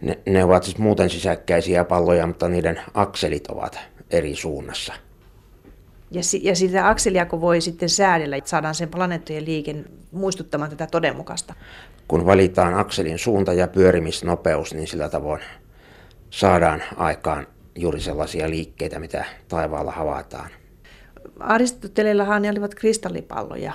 Ne, 0.00 0.18
ne 0.26 0.44
ovat 0.44 0.62
siis 0.62 0.78
muuten 0.78 1.10
sisäkkäisiä 1.10 1.84
palloja, 1.84 2.26
mutta 2.26 2.48
niiden 2.48 2.80
akselit 2.94 3.46
ovat 3.46 3.78
eri 4.12 4.36
suunnassa. 4.36 4.94
Ja, 6.10 6.22
si- 6.22 6.44
ja 6.44 6.56
sitä 6.56 6.88
akselia 6.88 7.26
kun 7.26 7.40
voi 7.40 7.60
sitten 7.60 7.88
säädellä, 7.88 8.36
että 8.36 8.50
saadaan 8.50 8.74
sen 8.74 8.88
planeettojen 8.88 9.44
liiken 9.44 9.84
muistuttamaan 10.10 10.70
tätä 10.70 10.86
todenmukasta. 10.86 11.54
Kun 12.08 12.26
valitaan 12.26 12.74
akselin 12.74 13.18
suunta 13.18 13.52
ja 13.52 13.68
pyörimisnopeus, 13.68 14.74
niin 14.74 14.86
sillä 14.86 15.08
tavoin 15.08 15.40
saadaan 16.30 16.82
aikaan 16.96 17.46
juuri 17.74 18.00
sellaisia 18.00 18.50
liikkeitä, 18.50 18.98
mitä 18.98 19.24
taivaalla 19.48 19.92
havaitaan. 19.92 20.50
Aristotelellahan 21.40 22.42
ne 22.42 22.50
olivat 22.50 22.74
kristallipalloja. 22.74 23.72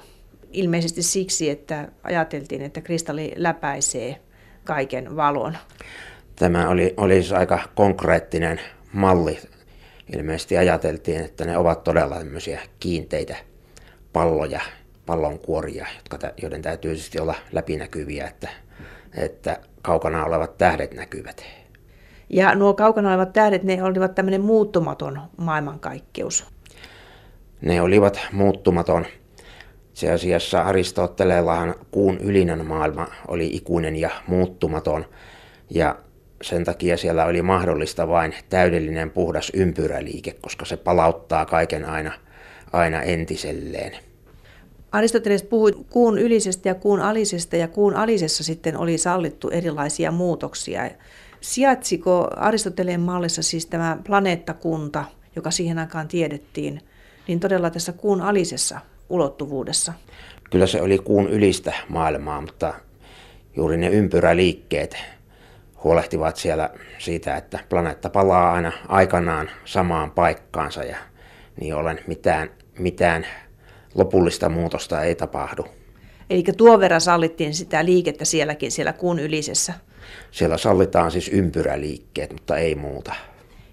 Ilmeisesti 0.52 1.04
siksi, 1.04 1.50
että 1.50 1.88
ajateltiin, 2.04 2.62
että 2.62 2.82
kristalli 2.82 3.34
läpäisee 3.36 4.22
kaiken 4.64 5.16
valon. 5.16 5.58
Tämä 6.36 6.70
oli, 6.70 6.94
oli 6.98 7.14
siis 7.14 7.34
aika 7.34 7.60
konkreettinen 7.76 8.60
malli. 8.94 9.40
Ilmeisesti 10.16 10.58
ajateltiin, 10.58 11.22
että 11.22 11.46
ne 11.46 11.58
ovat 11.58 11.84
todella 11.84 12.18
tämmöisiä 12.18 12.62
kiinteitä 12.80 13.36
palloja, 14.14 14.62
pallonkuoria, 15.06 15.88
jotka, 15.98 16.30
joiden 16.42 16.62
täytyy 16.62 16.96
siis 16.96 17.22
olla 17.22 17.36
läpinäkyviä, 17.52 18.28
että, 18.28 18.50
että 19.18 19.60
kaukana 19.82 20.26
olevat 20.26 20.58
tähdet 20.58 20.94
näkyvät. 20.94 21.46
Ja 22.30 22.56
nuo 22.56 22.74
kaukana 22.74 23.10
olevat 23.10 23.34
tähdet, 23.34 23.64
ne 23.64 23.84
olivat 23.84 24.16
tämmöinen 24.16 24.42
muuttumaton 24.42 25.22
maailmankaikkeus. 25.38 26.46
Ne 27.62 27.82
olivat 27.82 28.20
muuttumaton. 28.32 29.06
Se 29.94 30.12
asiassa 30.12 30.62
Aristoteleellahan 30.62 31.76
kuun 31.92 32.18
ylinen 32.18 32.66
maailma 32.66 33.08
oli 33.28 33.48
ikuinen 33.48 33.96
ja 33.96 34.10
muuttumaton, 34.28 35.06
ja 35.70 35.96
sen 36.42 36.64
takia 36.64 36.98
siellä 36.98 37.26
oli 37.26 37.42
mahdollista 37.42 38.08
vain 38.08 38.34
täydellinen 38.50 39.10
puhdas 39.10 39.52
ympyräliike, 39.54 40.36
koska 40.42 40.66
se 40.66 40.78
palauttaa 40.78 41.46
kaiken 41.46 41.86
aina, 41.86 42.12
aina 42.74 43.02
entiselleen. 43.02 43.98
Aristoteles 44.92 45.44
puhui 45.44 45.72
kuun 45.90 46.18
ylisestä 46.18 46.70
ja 46.70 46.76
kuun 46.76 47.00
alisesta, 47.00 47.56
ja 47.56 47.68
kuun 47.68 47.96
alisessa 47.96 48.44
sitten 48.44 48.78
oli 48.78 48.98
sallittu 48.98 49.50
erilaisia 49.50 50.12
muutoksia. 50.12 50.90
Sijaitsiko 51.42 52.28
Aristoteleen 52.36 53.02
mallissa 53.02 53.42
siis 53.42 53.66
tämä 53.66 53.98
planeettakunta, 54.06 55.06
joka 55.36 55.52
siihen 55.52 55.80
aikaan 55.80 56.08
tiedettiin, 56.08 56.82
niin 57.28 57.40
todella 57.40 57.70
tässä 57.70 57.92
kuun 57.92 58.22
alisessa 58.22 58.80
ulottuvuudessa? 59.10 59.94
Kyllä 60.50 60.68
se 60.68 60.82
oli 60.82 60.98
kuun 60.98 61.30
ylistä 61.30 61.74
maailmaa, 61.90 62.42
mutta 62.42 62.74
juuri 63.56 63.78
ne 63.78 63.88
ympyräliikkeet 63.88 64.98
huolehtivat 65.84 66.36
siellä 66.36 66.70
siitä, 66.98 67.36
että 67.36 67.60
planeetta 67.70 68.10
palaa 68.10 68.54
aina 68.54 68.72
aikanaan 68.88 69.50
samaan 69.66 70.12
paikkaansa 70.12 70.84
ja 70.84 70.98
niin 71.62 71.76
ollen 71.76 72.00
mitään, 72.08 72.50
mitään 72.80 73.26
lopullista 73.96 74.50
muutosta 74.50 75.04
ei 75.04 75.16
tapahdu. 75.16 75.66
Eli 76.30 76.44
tuon 76.58 76.80
verran 76.80 77.02
sallittiin 77.02 77.54
sitä 77.54 77.86
liikettä 77.86 78.26
sielläkin, 78.26 78.72
siellä 78.72 78.94
kuun 78.94 79.20
ylisessä. 79.20 79.74
Siellä 80.32 80.58
sallitaan 80.58 81.12
siis 81.12 81.30
ympyräliikkeet, 81.30 82.34
mutta 82.34 82.58
ei 82.58 82.76
muuta. 82.76 83.16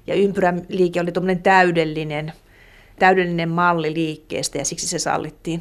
Ja 0.07 0.15
ympyräliike 0.15 1.01
oli 1.01 1.13
tuommoinen 1.13 1.43
täydellinen, 1.43 2.33
täydellinen 2.99 3.49
malli 3.49 3.95
liikkeestä 3.95 4.59
ja 4.59 4.65
siksi 4.65 4.89
se 4.89 4.99
sallittiin. 4.99 5.61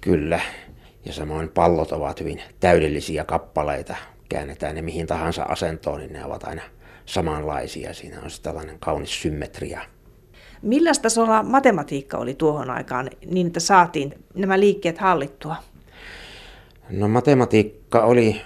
Kyllä. 0.00 0.40
Ja 1.04 1.12
samoin 1.12 1.48
pallot 1.48 1.92
ovat 1.92 2.20
hyvin 2.20 2.42
täydellisiä 2.60 3.24
kappaleita. 3.24 3.96
Käännetään 4.32 4.74
ne 4.74 4.82
mihin 4.82 5.06
tahansa 5.06 5.42
asentoon, 5.42 6.00
niin 6.00 6.12
ne 6.12 6.24
ovat 6.24 6.44
aina 6.44 6.62
samanlaisia. 7.06 7.94
Siinä 7.94 8.20
on 8.20 8.30
tällainen 8.42 8.78
kaunis 8.78 9.22
symmetria. 9.22 9.80
Millä 10.62 10.90
tasolla 11.02 11.42
matematiikka 11.42 12.18
oli 12.18 12.34
tuohon 12.34 12.70
aikaan 12.70 13.10
niin, 13.26 13.46
että 13.46 13.60
saatiin 13.60 14.14
nämä 14.34 14.60
liikkeet 14.60 14.98
hallittua? 14.98 15.56
No 16.90 17.08
matematiikka 17.08 18.04
oli 18.04 18.42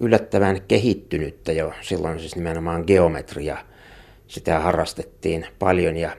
yllättävän 0.00 0.62
kehittynyttä 0.68 1.52
jo 1.52 1.72
silloin 1.80 2.20
siis 2.20 2.36
nimenomaan 2.36 2.84
geometria. 2.86 3.58
Sitä 4.26 4.58
harrastettiin 4.58 5.46
paljon 5.58 5.96
ja, 5.96 6.16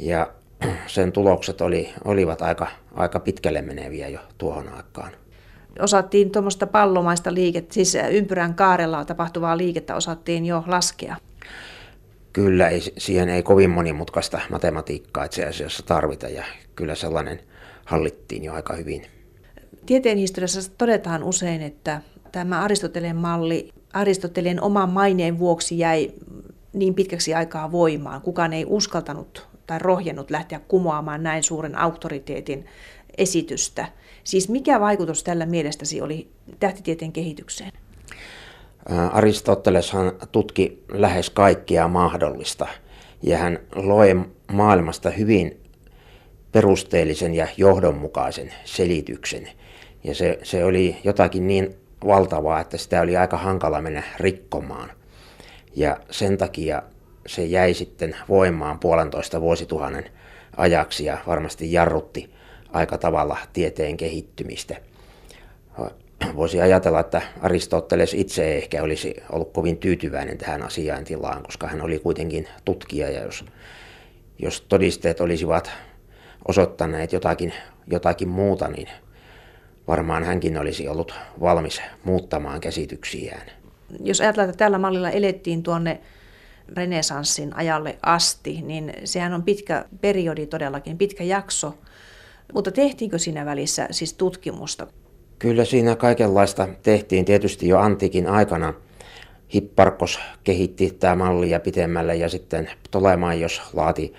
ja 0.00 0.32
sen 0.86 1.12
tulokset 1.12 1.60
oli, 1.60 1.88
olivat 2.04 2.42
aika, 2.42 2.66
aika 2.94 3.20
pitkälle 3.20 3.62
meneviä 3.62 4.08
jo 4.08 4.20
tuohon 4.38 4.68
aikaan. 4.68 5.12
Osattiin 5.80 6.30
tuommoista 6.30 6.66
pallomaista 6.66 7.34
liikettä, 7.34 7.74
siis 7.74 7.96
ympyrän 8.10 8.54
kaarella 8.54 9.04
tapahtuvaa 9.04 9.58
liikettä 9.58 9.94
osattiin 9.94 10.46
jo 10.46 10.64
laskea. 10.66 11.16
Kyllä, 12.32 12.68
ei, 12.68 12.80
siihen 12.98 13.28
ei 13.28 13.42
kovin 13.42 13.70
monimutkaista 13.70 14.40
matematiikkaa 14.50 15.24
itse 15.24 15.44
asiassa 15.44 15.82
tarvita 15.86 16.28
ja 16.28 16.44
kyllä 16.76 16.94
sellainen 16.94 17.40
hallittiin 17.84 18.44
jo 18.44 18.52
aika 18.52 18.74
hyvin. 18.74 19.06
Tieteen 19.86 20.18
historiassa 20.18 20.70
todetaan 20.78 21.22
usein, 21.22 21.62
että 21.62 22.00
tämä 22.32 22.62
Aristoteleen 22.62 23.16
malli 23.16 23.72
Aristoteleen 23.92 24.62
oman 24.62 24.90
maineen 24.90 25.38
vuoksi 25.38 25.78
jäi 25.78 26.12
niin 26.72 26.94
pitkäksi 26.94 27.34
aikaa 27.34 27.72
voimaan. 27.72 28.22
Kukaan 28.22 28.52
ei 28.52 28.64
uskaltanut 28.68 29.48
tai 29.66 29.78
rohjennut 29.78 30.30
lähteä 30.30 30.60
kumoamaan 30.68 31.22
näin 31.22 31.42
suuren 31.42 31.78
auktoriteetin 31.78 32.66
esitystä. 33.18 33.88
Siis 34.28 34.48
mikä 34.48 34.80
vaikutus 34.80 35.24
tällä 35.24 35.46
mielestäsi 35.46 36.00
oli 36.00 36.28
tähtitieteen 36.60 37.12
kehitykseen? 37.12 37.72
Aristoteleshan 39.12 40.12
tutki 40.32 40.84
lähes 40.92 41.30
kaikkia 41.30 41.88
mahdollista 41.88 42.66
ja 43.22 43.38
hän 43.38 43.58
loi 43.74 44.20
maailmasta 44.52 45.10
hyvin 45.10 45.60
perusteellisen 46.52 47.34
ja 47.34 47.48
johdonmukaisen 47.56 48.54
selityksen. 48.64 49.48
Ja 50.04 50.14
se, 50.14 50.38
se 50.42 50.64
oli 50.64 50.96
jotakin 51.04 51.46
niin 51.46 51.74
valtavaa, 52.06 52.60
että 52.60 52.76
sitä 52.76 53.00
oli 53.00 53.16
aika 53.16 53.36
hankala 53.36 53.82
mennä 53.82 54.02
rikkomaan. 54.18 54.90
Ja 55.76 56.00
sen 56.10 56.38
takia 56.38 56.82
se 57.26 57.44
jäi 57.44 57.74
sitten 57.74 58.16
voimaan 58.28 58.78
puolentoista 58.78 59.40
vuosituhannen 59.40 60.04
ajaksi 60.56 61.04
ja 61.04 61.18
varmasti 61.26 61.72
jarrutti 61.72 62.37
aika 62.72 62.98
tavalla 62.98 63.36
tieteen 63.52 63.96
kehittymistä. 63.96 64.76
Voisi 66.36 66.60
ajatella, 66.60 67.00
että 67.00 67.22
Aristoteles 67.40 68.14
itse 68.14 68.44
ei 68.44 68.56
ehkä 68.56 68.82
olisi 68.82 69.14
ollut 69.32 69.52
kovin 69.52 69.76
tyytyväinen 69.76 70.38
tähän 70.38 70.62
asiaintilaan, 70.62 71.42
koska 71.42 71.68
hän 71.68 71.82
oli 71.82 71.98
kuitenkin 71.98 72.48
tutkija 72.64 73.10
ja 73.10 73.22
jos, 73.22 73.44
jos 74.38 74.60
todisteet 74.60 75.20
olisivat 75.20 75.70
osoittaneet 76.48 77.12
jotakin, 77.12 77.52
jotakin 77.90 78.28
muuta, 78.28 78.68
niin 78.68 78.88
varmaan 79.88 80.24
hänkin 80.24 80.58
olisi 80.58 80.88
ollut 80.88 81.14
valmis 81.40 81.82
muuttamaan 82.04 82.60
käsityksiään. 82.60 83.46
Jos 84.04 84.20
ajatellaan, 84.20 84.50
että 84.50 84.64
tällä 84.64 84.78
mallilla 84.78 85.10
elettiin 85.10 85.62
tuonne 85.62 86.00
renesanssin 86.76 87.56
ajalle 87.56 87.98
asti, 88.02 88.62
niin 88.62 88.92
sehän 89.04 89.34
on 89.34 89.42
pitkä 89.42 89.84
periodi 90.00 90.46
todellakin, 90.46 90.98
pitkä 90.98 91.24
jakso. 91.24 91.74
Mutta 92.54 92.70
tehtiinkö 92.70 93.18
siinä 93.18 93.44
välissä 93.44 93.88
siis 93.90 94.14
tutkimusta? 94.14 94.86
Kyllä 95.38 95.64
siinä 95.64 95.96
kaikenlaista 95.96 96.68
tehtiin 96.82 97.24
tietysti 97.24 97.68
jo 97.68 97.78
antiikin 97.78 98.26
aikana. 98.26 98.74
Hipparkos 99.54 100.20
kehitti 100.44 100.90
tämä 100.90 101.16
mallia 101.16 101.60
pitemmälle 101.60 102.16
ja 102.16 102.28
sitten 102.28 102.70
Ptolemaios 102.82 103.62
laati 103.72 104.14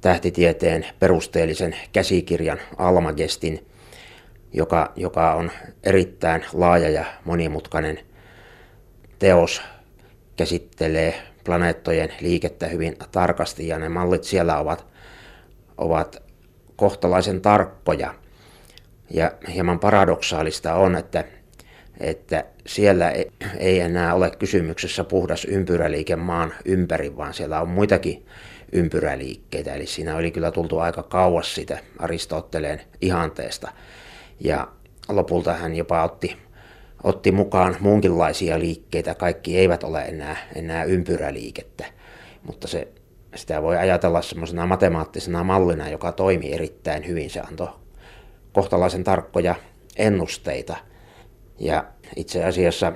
tähtitieteen 0.00 0.86
perusteellisen 0.98 1.76
käsikirjan 1.92 2.58
Almagestin, 2.76 3.66
joka, 4.52 4.92
joka 4.96 5.34
on 5.34 5.50
erittäin 5.82 6.44
laaja 6.52 6.90
ja 6.90 7.04
monimutkainen 7.24 7.98
teos, 9.18 9.62
käsittelee 10.36 11.14
planeettojen 11.44 12.12
liikettä 12.20 12.66
hyvin 12.66 12.96
tarkasti 13.12 13.68
ja 13.68 13.78
ne 13.78 13.88
mallit 13.88 14.24
siellä 14.24 14.58
ovat, 14.58 14.86
ovat 15.78 16.23
kohtalaisen 16.76 17.40
tarkkoja. 17.40 18.14
Ja 19.10 19.32
hieman 19.54 19.78
paradoksaalista 19.78 20.74
on, 20.74 20.96
että, 20.96 21.24
että 22.00 22.44
siellä 22.66 23.12
ei 23.58 23.80
enää 23.80 24.14
ole 24.14 24.30
kysymyksessä 24.30 25.04
puhdas 25.04 25.44
ympyräliike 25.44 26.16
maan 26.16 26.54
ympäri, 26.64 27.16
vaan 27.16 27.34
siellä 27.34 27.60
on 27.60 27.68
muitakin 27.68 28.26
ympyräliikkeitä. 28.72 29.74
Eli 29.74 29.86
siinä 29.86 30.16
oli 30.16 30.30
kyllä 30.30 30.50
tultu 30.50 30.78
aika 30.78 31.02
kauas 31.02 31.54
siitä 31.54 31.78
Aristoteleen 31.98 32.80
ihanteesta. 33.00 33.72
Ja 34.40 34.68
lopulta 35.08 35.52
hän 35.52 35.74
jopa 35.76 36.02
otti, 36.02 36.36
otti 37.02 37.32
mukaan 37.32 37.76
muunkinlaisia 37.80 38.58
liikkeitä. 38.58 39.14
Kaikki 39.14 39.58
eivät 39.58 39.84
ole 39.84 40.02
enää, 40.02 40.36
enää 40.54 40.84
ympyräliikettä, 40.84 41.84
mutta 42.46 42.68
se, 42.68 42.88
sitä 43.34 43.62
voi 43.62 43.76
ajatella 43.76 44.22
semmoisena 44.22 44.66
matemaattisena 44.66 45.44
mallina, 45.44 45.88
joka 45.88 46.12
toimi 46.12 46.52
erittäin 46.52 47.06
hyvin. 47.06 47.30
Se 47.30 47.40
antoi 47.40 47.68
kohtalaisen 48.52 49.04
tarkkoja 49.04 49.54
ennusteita. 49.96 50.76
Ja 51.58 51.84
itse 52.16 52.44
asiassa 52.44 52.92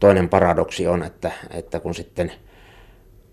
toinen 0.00 0.28
paradoksi 0.28 0.86
on, 0.86 1.02
että, 1.02 1.32
että 1.50 1.80
kun 1.80 1.94
sitten 1.94 2.32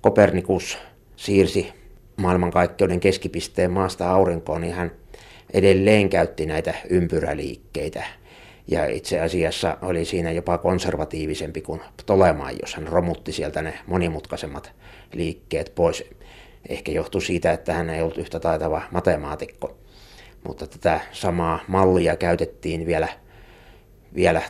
Kopernikus 0.01 0.77
siirsi 1.15 1.73
maailmankaikkeuden 2.17 2.99
keskipisteen 2.99 3.71
maasta 3.71 4.11
aurinkoon, 4.11 4.61
niin 4.61 4.73
hän 4.73 4.91
edelleen 5.53 6.09
käytti 6.09 6.45
näitä 6.45 6.73
ympyräliikkeitä. 6.89 8.03
Ja 8.67 8.85
itse 8.85 9.19
asiassa 9.19 9.77
oli 9.81 10.05
siinä 10.05 10.31
jopa 10.31 10.57
konservatiivisempi 10.57 11.61
kuin 11.61 11.81
jos 12.61 12.75
Hän 12.75 12.87
romutti 12.87 13.31
sieltä 13.31 13.61
ne 13.61 13.79
monimutkaisemmat 13.87 14.71
liikkeet 15.13 15.71
pois. 15.75 16.03
Ehkä 16.69 16.91
johtui 16.91 17.21
siitä, 17.21 17.51
että 17.51 17.73
hän 17.73 17.89
ei 17.89 18.01
ollut 18.01 18.17
yhtä 18.17 18.39
taitava 18.39 18.81
matemaatikko. 18.91 19.77
Mutta 20.47 20.67
tätä 20.67 20.99
samaa 21.11 21.59
mallia 21.67 22.15
käytettiin 22.15 22.85
vielä, 22.85 23.07
vielä 24.15 24.41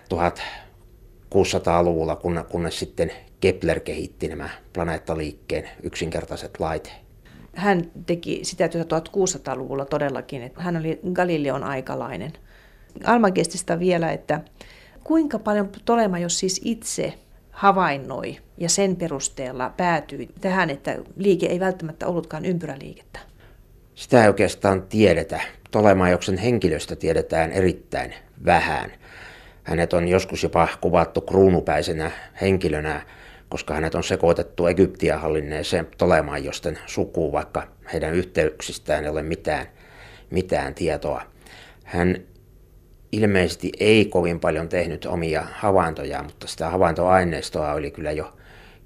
1600-luvulla, 1.34 2.22
kunnes 2.50 2.80
sitten 2.80 3.12
Kepler 3.40 3.80
kehitti 3.80 4.28
nämä 4.28 4.50
planeettaliikkeen 4.74 5.70
yksinkertaiset 5.84 6.60
laitteet. 6.60 7.06
Hän 7.56 7.92
teki 8.06 8.40
sitä 8.44 8.68
työtä 8.68 9.00
1600-luvulla 9.00 9.86
todellakin, 9.86 10.44
että 10.44 10.62
hän 10.62 10.78
oli 10.78 11.00
Galileon 11.14 11.64
aikalainen. 11.64 12.34
Almagestista 13.04 13.80
vielä, 13.80 14.12
että 14.12 14.42
kuinka 15.04 15.40
paljon 15.40 15.70
Tolema, 15.86 16.20
jos 16.20 16.40
siis 16.40 16.62
itse 16.64 17.14
havainnoi 17.56 18.38
ja 18.58 18.70
sen 18.70 18.96
perusteella 18.96 19.74
päätyi 19.78 20.30
tähän, 20.42 20.70
että 20.70 20.98
liike 21.16 21.46
ei 21.46 21.60
välttämättä 21.60 22.08
ollutkaan 22.08 22.46
ympyräliikettä? 22.46 23.20
Sitä 23.96 24.22
ei 24.22 24.28
oikeastaan 24.28 24.82
tiedetä. 24.82 25.42
Tolemajoksen 25.72 26.38
henkilöstä 26.38 26.96
tiedetään 26.96 27.52
erittäin 27.52 28.14
vähän. 28.46 28.92
Hänet 29.64 29.94
on 29.94 30.08
joskus 30.08 30.44
jopa 30.44 30.68
kuvattu 30.82 31.22
kruunupäisenä 31.22 32.12
henkilönä, 32.42 33.02
koska 33.50 33.74
hänet 33.74 33.96
on 33.96 34.04
sekoitettu 34.04 34.68
Egyptiä 34.68 35.18
hallinneeseen 35.18 35.88
Tolemajosten 35.98 36.80
sukuun, 36.86 37.32
vaikka 37.32 37.68
heidän 37.94 38.14
yhteyksistään 38.14 39.04
ei 39.04 39.10
ole 39.10 39.24
mitään, 39.24 39.68
mitään 40.30 40.76
tietoa. 40.76 41.22
Hän 41.84 42.18
ilmeisesti 43.16 43.72
ei 43.80 44.06
kovin 44.06 44.40
paljon 44.40 44.70
tehnyt 44.70 45.06
omia 45.06 45.48
havaintoja, 45.54 46.24
mutta 46.24 46.48
sitä 46.48 46.70
havaintoaineistoa 46.70 47.74
oli 47.74 47.92
kyllä 47.92 48.12
jo 48.12 48.34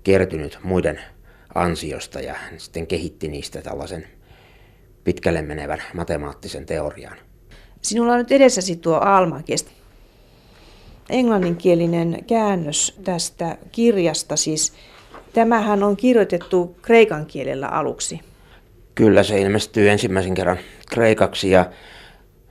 kertynyt 0.04 0.60
muiden 0.63 1.00
ansiosta 1.56 2.20
ja 2.20 2.34
hän 2.34 2.60
sitten 2.60 2.88
kehitti 2.88 3.28
niistä 3.28 3.62
tällaisen 3.62 4.08
pitkälle 5.04 5.42
menevän 5.42 5.82
matemaattisen 5.94 6.65
teorian. 6.65 7.18
Sinulla 7.82 8.13
on 8.13 8.20
nyt 8.20 8.32
edessäsi 8.32 8.76
tuo 8.76 8.96
Almakest. 8.96 9.68
Englanninkielinen 11.10 12.24
käännös 12.28 13.00
tästä 13.04 13.58
kirjasta, 13.72 14.36
siis 14.36 14.74
tämähän 15.34 15.84
on 15.84 15.98
kirjoitettu 15.98 16.78
kreikan 16.82 17.26
kielellä 17.26 17.68
aluksi. 17.68 18.20
Kyllä, 18.96 19.24
se 19.24 19.42
ilmestyy 19.42 19.89
ensimmäisen 19.89 20.34
kerran 20.34 20.60
kreikaksi 20.89 21.50
ja 21.50 21.65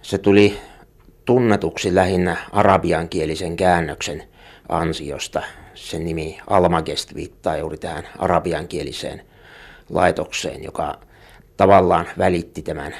se 0.03 0.19
tuli 0.19 0.59
tunnetuksi 1.29 1.95
lähinnä 1.95 2.37
arabiankielisen 2.53 3.57
käännöksen 3.57 4.23
ansiosta. 4.69 5.43
Sen 5.75 6.05
nimi 6.05 6.39
Almagest 6.47 7.15
viittaa 7.15 7.57
juuri 7.57 7.79
tähän 7.79 8.05
arabiankieliseen 8.19 9.23
laitokseen, 9.91 10.65
joka 10.65 10.99
tavallaan 11.57 12.07
välitti 12.19 12.63
tämän 12.63 12.95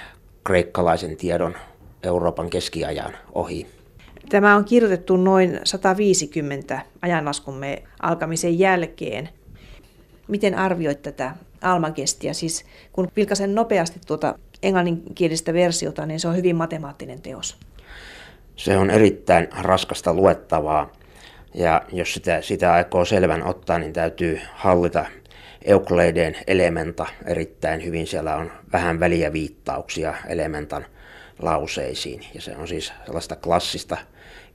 kreikkalaisen 0.45 1.17
tiedon 1.17 1.55
Euroopan 2.03 2.51
keskiajan 2.51 3.17
ohi. 3.33 3.67
Tämä 4.29 4.57
on 4.57 4.65
kirjoitettu 4.65 5.17
noin 5.17 5.61
150 5.65 6.81
ajanlaskumme 7.03 7.83
alkamisen 8.03 8.59
jälkeen. 8.59 9.29
Miten 10.29 10.55
arvioit 10.55 11.03
tätä 11.03 11.35
Almagestia? 11.63 12.35
Siis 12.35 12.65
kun 12.93 13.09
vilkasen 13.17 13.55
nopeasti 13.55 14.01
tuota 14.07 14.39
englanninkielistä 14.63 15.53
versiota, 15.53 16.07
niin 16.07 16.21
se 16.21 16.29
on 16.29 16.37
hyvin 16.37 16.57
matemaattinen 16.57 17.23
teos. 17.23 17.68
Se 18.59 18.77
on 18.77 18.91
erittäin 18.91 19.49
raskasta 19.61 20.15
luettavaa 20.15 20.93
ja 21.55 21.83
jos 21.93 22.15
sitä, 22.15 22.43
sitä 22.43 22.73
aikoo 22.73 23.05
selvän 23.05 23.47
ottaa, 23.47 23.79
niin 23.79 23.93
täytyy 23.93 24.41
hallita 24.53 25.07
Euclideen 25.65 26.37
elementa 26.47 27.07
erittäin 27.27 27.85
hyvin. 27.85 28.07
Siellä 28.07 28.37
on 28.37 28.53
vähän 28.73 29.01
väliä 29.01 29.33
viittauksia 29.33 30.15
elementan 30.29 30.87
lauseisiin. 31.39 32.21
Ja 32.35 32.41
se 32.41 32.57
on 32.57 32.69
siis 32.69 32.93
sellaista 33.07 33.37
klassista 33.37 33.97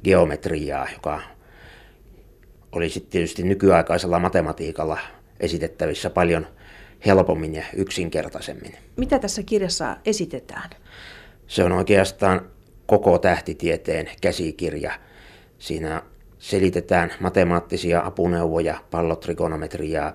geometriaa, 0.03 0.87
joka 0.93 1.21
oli 2.71 2.89
sitten 2.89 3.11
tietysti 3.11 3.43
nykyaikaisella 3.43 4.19
matematiikalla 4.19 4.97
esitettävissä 5.39 6.09
paljon 6.09 6.47
helpommin 7.05 7.55
ja 7.55 7.63
yksinkertaisemmin. 7.75 8.75
Mitä 8.97 9.19
tässä 9.19 9.43
kirjassa 9.43 9.97
esitetään? 10.05 10.69
Se 11.47 11.63
on 11.63 11.71
oikeastaan 11.71 12.52
koko 12.85 13.17
tähtitieteen 13.17 14.09
käsikirja. 14.21 14.91
Siinä 15.59 16.01
selitetään 16.39 17.13
matemaattisia 17.19 18.01
apuneuvoja, 18.05 18.77
pallotrigonometriaa, 18.91 20.13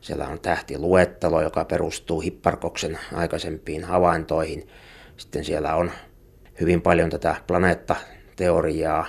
siellä 0.00 0.28
on 0.28 0.40
tähtiluettelo, 0.40 1.42
joka 1.42 1.64
perustuu 1.64 2.20
Hipparkoksen 2.20 2.98
aikaisempiin 3.14 3.84
havaintoihin. 3.84 4.68
Sitten 5.16 5.44
siellä 5.44 5.74
on 5.74 5.90
hyvin 6.60 6.82
paljon 6.82 7.10
tätä 7.10 7.36
planeettateoriaa, 7.46 9.06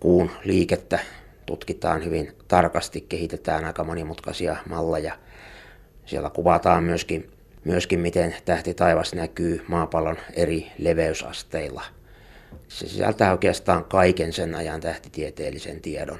kuun 0.00 0.30
liikettä 0.44 0.98
tutkitaan 1.46 2.04
hyvin 2.04 2.32
tarkasti, 2.48 3.00
kehitetään 3.00 3.64
aika 3.64 3.84
monimutkaisia 3.84 4.56
malleja. 4.68 5.18
Siellä 6.06 6.30
kuvataan 6.30 6.84
myöskin, 6.84 7.30
myöskin 7.68 8.00
miten 8.00 8.34
tähti 8.44 8.74
taivas 8.74 9.14
näkyy 9.14 9.64
maapallon 9.68 10.16
eri 10.32 10.72
leveysasteilla. 10.78 11.82
Se 12.68 12.88
sisältää 12.88 13.32
oikeastaan 13.32 13.84
kaiken 13.84 14.32
sen 14.32 14.54
ajan 14.54 14.80
tähtitieteellisen 14.80 15.80
tiedon. 15.80 16.18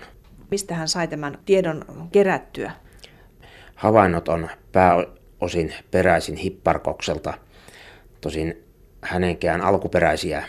Mistä 0.51 0.75
hän 0.75 0.89
sai 0.89 1.09
tämän 1.09 1.39
tiedon 1.45 1.85
kerättyä? 2.13 2.73
havainnot 3.75 4.29
on 4.29 4.49
pääosin 4.73 5.75
peräisin 5.91 6.37
Hipparkokselta. 6.37 7.35
Tosin 8.21 8.65
hänenkään 9.03 9.61
alkuperäisiä 9.61 10.47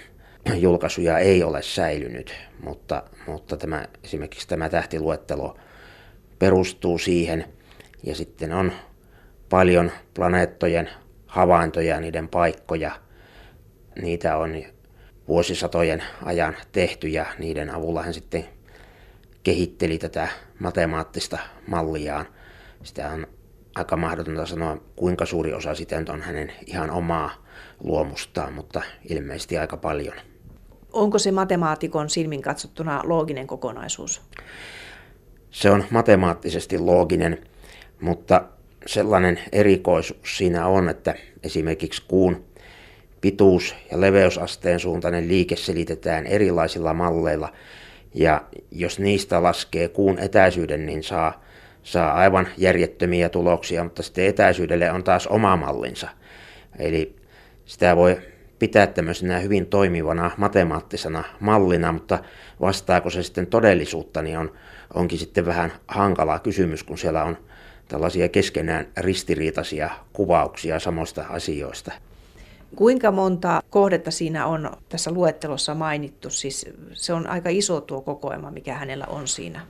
julkaisuja 0.55 1.17
ei 1.19 1.43
ole 1.43 1.61
säilynyt, 1.61 2.33
mutta, 2.63 3.03
mutta 3.27 3.57
tämä, 3.57 3.85
esimerkiksi 4.03 4.47
tämä 4.47 4.69
tähtiluettelo 4.69 5.57
perustuu 6.39 6.97
siihen. 6.97 7.45
Ja 8.03 8.15
sitten 8.15 8.53
on 8.53 8.71
paljon 9.49 9.91
planeettojen 10.13 10.89
havaintoja 11.25 11.95
ja 11.95 11.99
niiden 11.99 12.27
paikkoja. 12.27 12.91
Niitä 14.01 14.37
on 14.37 14.63
vuosisatojen 15.27 16.03
ajan 16.25 16.55
tehty 16.71 17.07
ja 17.07 17.25
niiden 17.39 17.69
avulla 17.69 18.03
hän 18.03 18.13
sitten 18.13 18.45
kehitteli 19.43 19.97
tätä 19.97 20.27
matemaattista 20.59 21.37
malliaan– 21.67 22.25
sitä 22.83 23.09
on 23.09 23.27
aika 23.75 23.97
mahdotonta 23.97 24.45
sanoa, 24.45 24.77
kuinka 24.95 25.25
suuri 25.25 25.53
osa 25.53 25.75
sitä 25.75 26.03
on 26.09 26.21
hänen 26.21 26.51
ihan 26.65 26.89
omaa 26.89 27.31
luomustaan, 27.83 28.53
mutta 28.53 28.81
ilmeisesti 29.09 29.57
aika 29.57 29.77
paljon. 29.77 30.13
Onko 30.93 31.19
se 31.19 31.31
matemaatikon 31.31 32.09
silmin 32.09 32.41
katsottuna 32.41 33.01
looginen 33.03 33.47
kokonaisuus? 33.47 34.21
Se 35.51 35.71
on 35.71 35.85
matemaattisesti 35.89 36.79
looginen, 36.79 37.47
mutta 38.01 38.43
sellainen 38.85 39.39
erikoisuus 39.51 40.37
siinä 40.37 40.67
on, 40.67 40.89
että 40.89 41.15
esimerkiksi 41.43 42.03
kuun 42.07 42.45
pituus- 43.21 43.75
ja 43.91 44.01
leveysasteen 44.01 44.79
suuntainen 44.79 45.27
liike 45.27 45.55
selitetään 45.55 46.27
erilaisilla 46.27 46.93
malleilla, 46.93 47.53
ja 48.13 48.41
jos 48.71 48.99
niistä 48.99 49.43
laskee 49.43 49.87
kuun 49.87 50.19
etäisyyden, 50.19 50.85
niin 50.85 51.03
saa 51.03 51.43
saa 51.83 52.13
aivan 52.13 52.47
järjettömiä 52.57 53.29
tuloksia, 53.29 53.83
mutta 53.83 54.03
sitten 54.03 54.25
etäisyydelle 54.25 54.91
on 54.91 55.03
taas 55.03 55.27
oma 55.27 55.57
mallinsa. 55.57 56.09
Eli 56.79 57.15
sitä 57.65 57.95
voi 57.95 58.17
pitää 58.59 58.87
tämmöisenä 58.87 59.39
hyvin 59.39 59.65
toimivana 59.65 60.31
matemaattisena 60.37 61.23
mallina, 61.39 61.91
mutta 61.91 62.19
vastaako 62.61 63.09
se 63.09 63.23
sitten 63.23 63.47
todellisuutta, 63.47 64.21
niin 64.21 64.37
on, 64.37 64.51
onkin 64.93 65.19
sitten 65.19 65.45
vähän 65.45 65.71
hankala 65.87 66.39
kysymys, 66.39 66.83
kun 66.83 66.97
siellä 66.97 67.23
on 67.23 67.37
tällaisia 67.89 68.29
keskenään 68.29 68.87
ristiriitaisia 68.97 69.89
kuvauksia 70.13 70.79
samoista 70.79 71.25
asioista. 71.29 71.91
Kuinka 72.75 73.11
monta 73.11 73.63
kohdetta 73.69 74.11
siinä 74.11 74.45
on 74.45 74.71
tässä 74.89 75.11
luettelossa 75.11 75.75
mainittu? 75.75 76.29
Siis 76.29 76.65
se 76.93 77.13
on 77.13 77.27
aika 77.27 77.49
iso 77.49 77.81
tuo 77.81 78.01
kokoelma, 78.01 78.51
mikä 78.51 78.73
hänellä 78.73 79.05
on 79.05 79.27
siinä. 79.27 79.61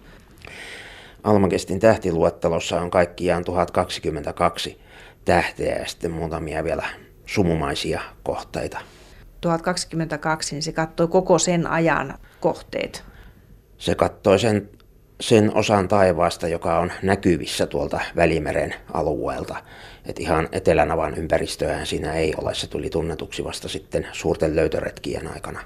Almakestin 1.24 1.80
tähtiluettelossa 1.80 2.82
on 2.82 2.90
kaikkiaan 2.90 3.44
1022 3.44 4.82
tähteä 5.26 5.76
ja 5.76 5.88
sitten 5.88 6.12
muutamia 6.12 6.64
vielä 6.64 6.84
sumumaisia 7.26 8.02
kohteita. 8.24 8.80
1022, 9.42 10.56
niin 10.56 10.64
se 10.64 10.72
katsoi 10.72 11.08
koko 11.08 11.40
sen 11.40 11.68
ajan 11.68 12.18
kohteet. 12.40 13.04
Se 13.78 13.96
katsoi 13.96 14.40
sen, 14.40 14.70
sen 15.22 15.56
osan 15.56 15.88
taivaasta, 15.88 16.48
joka 16.48 16.80
on 16.80 16.92
näkyvissä 17.04 17.68
tuolta 17.68 18.00
Välimeren 18.16 18.76
alueelta. 18.94 19.56
Et 20.06 20.20
ihan 20.20 20.50
etelänavan 20.52 21.16
ympäristöään 21.18 21.86
siinä 21.86 22.14
ei 22.14 22.34
ole. 22.38 22.56
Se 22.56 22.68
tuli 22.68 22.90
tunnetuksi 22.90 23.44
vasta 23.44 23.68
sitten 23.68 24.08
suurten 24.12 24.56
löytöretkien 24.56 25.28
aikana. 25.28 25.60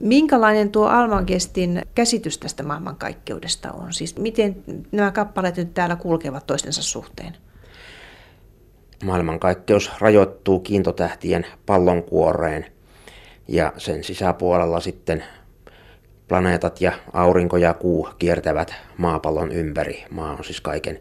Minkälainen 0.00 0.70
tuo 0.70 0.86
Almankestin 0.86 1.82
käsitys 1.94 2.38
tästä 2.38 2.62
maailmankaikkeudesta 2.62 3.72
on? 3.72 3.92
Siis 3.92 4.18
miten 4.18 4.64
nämä 4.92 5.10
kappaleet 5.10 5.56
nyt 5.56 5.74
täällä 5.74 5.96
kulkevat 5.96 6.46
toistensa 6.46 6.82
suhteen? 6.82 7.36
Maailmankaikkeus 9.04 9.90
rajoittuu 9.98 10.60
kiintotähtien 10.60 11.46
pallonkuoreen 11.66 12.66
ja 13.48 13.72
sen 13.78 14.04
sisäpuolella 14.04 14.80
sitten 14.80 15.24
planeetat 16.28 16.80
ja 16.80 16.92
aurinko 17.12 17.56
ja 17.56 17.74
kuu 17.74 18.08
kiertävät 18.18 18.74
maapallon 18.96 19.52
ympäri. 19.52 20.04
Maa 20.10 20.32
on 20.32 20.44
siis 20.44 20.60
kaiken 20.60 20.98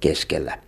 keskellä. 0.00 0.58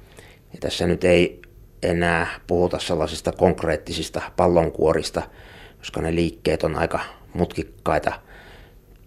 Ja 0.53 0.59
tässä 0.61 0.87
nyt 0.87 1.05
ei 1.05 1.42
enää 1.83 2.27
puhuta 2.47 2.79
sellaisista 2.79 3.33
konkreettisista 3.33 4.23
pallonkuorista, 4.37 5.23
koska 5.79 6.01
ne 6.03 6.14
liikkeet 6.14 6.64
on 6.64 6.77
aika 6.77 7.01
mutkikkaita. 7.35 8.12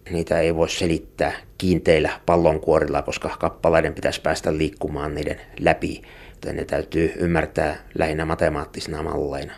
Niitä 0.10 0.40
ei 0.40 0.56
voi 0.56 0.70
selittää 0.70 1.32
kiinteillä 1.58 2.20
pallonkuorilla, 2.26 3.02
koska 3.02 3.38
kappaleiden 3.40 3.94
pitäisi 3.94 4.22
päästä 4.22 4.58
liikkumaan 4.58 5.16
niiden 5.16 5.42
läpi. 5.60 6.02
Joten 6.36 6.56
ne 6.56 6.66
täytyy 6.66 7.14
ymmärtää 7.16 7.76
lähinnä 7.96 8.26
matemaattisina 8.26 9.04
malleina. 9.04 9.54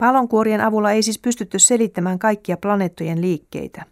Pallonkuorien 0.00 0.60
avulla 0.60 0.90
ei 0.92 1.02
siis 1.02 1.18
pystytty 1.18 1.58
selittämään 1.58 2.18
kaikkia 2.18 2.56
planeettojen 2.56 3.20
liikkeitä. 3.20 3.84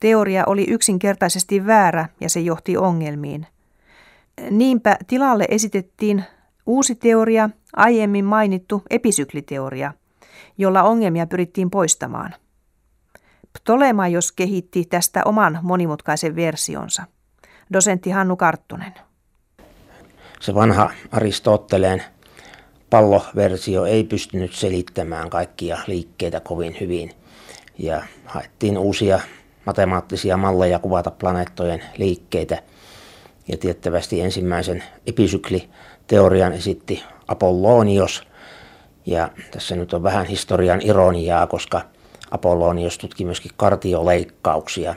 Teoria 0.00 0.44
oli 0.46 0.64
yksinkertaisesti 0.68 1.66
väärä 1.66 2.08
ja 2.20 2.28
se 2.28 2.40
johti 2.40 2.76
ongelmiin. 2.76 3.46
Niinpä 4.50 4.96
tilalle 5.06 5.46
esitettiin 5.48 6.24
uusi 6.66 6.94
teoria, 6.94 7.50
aiemmin 7.76 8.24
mainittu 8.24 8.82
episykliteoria, 8.90 9.92
jolla 10.58 10.82
ongelmia 10.82 11.26
pyrittiin 11.26 11.70
poistamaan. 11.70 12.34
Ptolemaios 13.52 14.32
kehitti 14.32 14.84
tästä 14.84 15.22
oman 15.24 15.58
monimutkaisen 15.62 16.36
versionsa. 16.36 17.02
Dosentti 17.72 18.10
Hannu 18.10 18.36
Karttunen. 18.36 18.94
Se 20.40 20.54
vanha 20.54 20.90
Aristoteleen 21.12 22.02
palloversio 22.90 23.84
ei 23.84 24.04
pystynyt 24.04 24.54
selittämään 24.54 25.30
kaikkia 25.30 25.78
liikkeitä 25.86 26.40
kovin 26.40 26.76
hyvin 26.80 27.10
ja 27.78 28.02
haettiin 28.24 28.78
uusia 28.78 29.20
matemaattisia 29.64 30.36
malleja 30.36 30.78
kuvata 30.78 31.10
planeettojen 31.10 31.82
liikkeitä. 31.96 32.62
Ja 33.48 33.56
tiettävästi 33.56 34.20
ensimmäisen 34.20 34.84
episykliteorian 35.06 36.52
esitti 36.52 37.02
Apollonios. 37.28 38.22
Ja 39.06 39.30
tässä 39.50 39.76
nyt 39.76 39.92
on 39.94 40.02
vähän 40.02 40.26
historian 40.26 40.80
ironiaa, 40.82 41.46
koska 41.46 41.80
Apollonios 42.30 42.98
tutki 42.98 43.24
myöskin 43.24 43.50
kartioleikkauksia. 43.56 44.94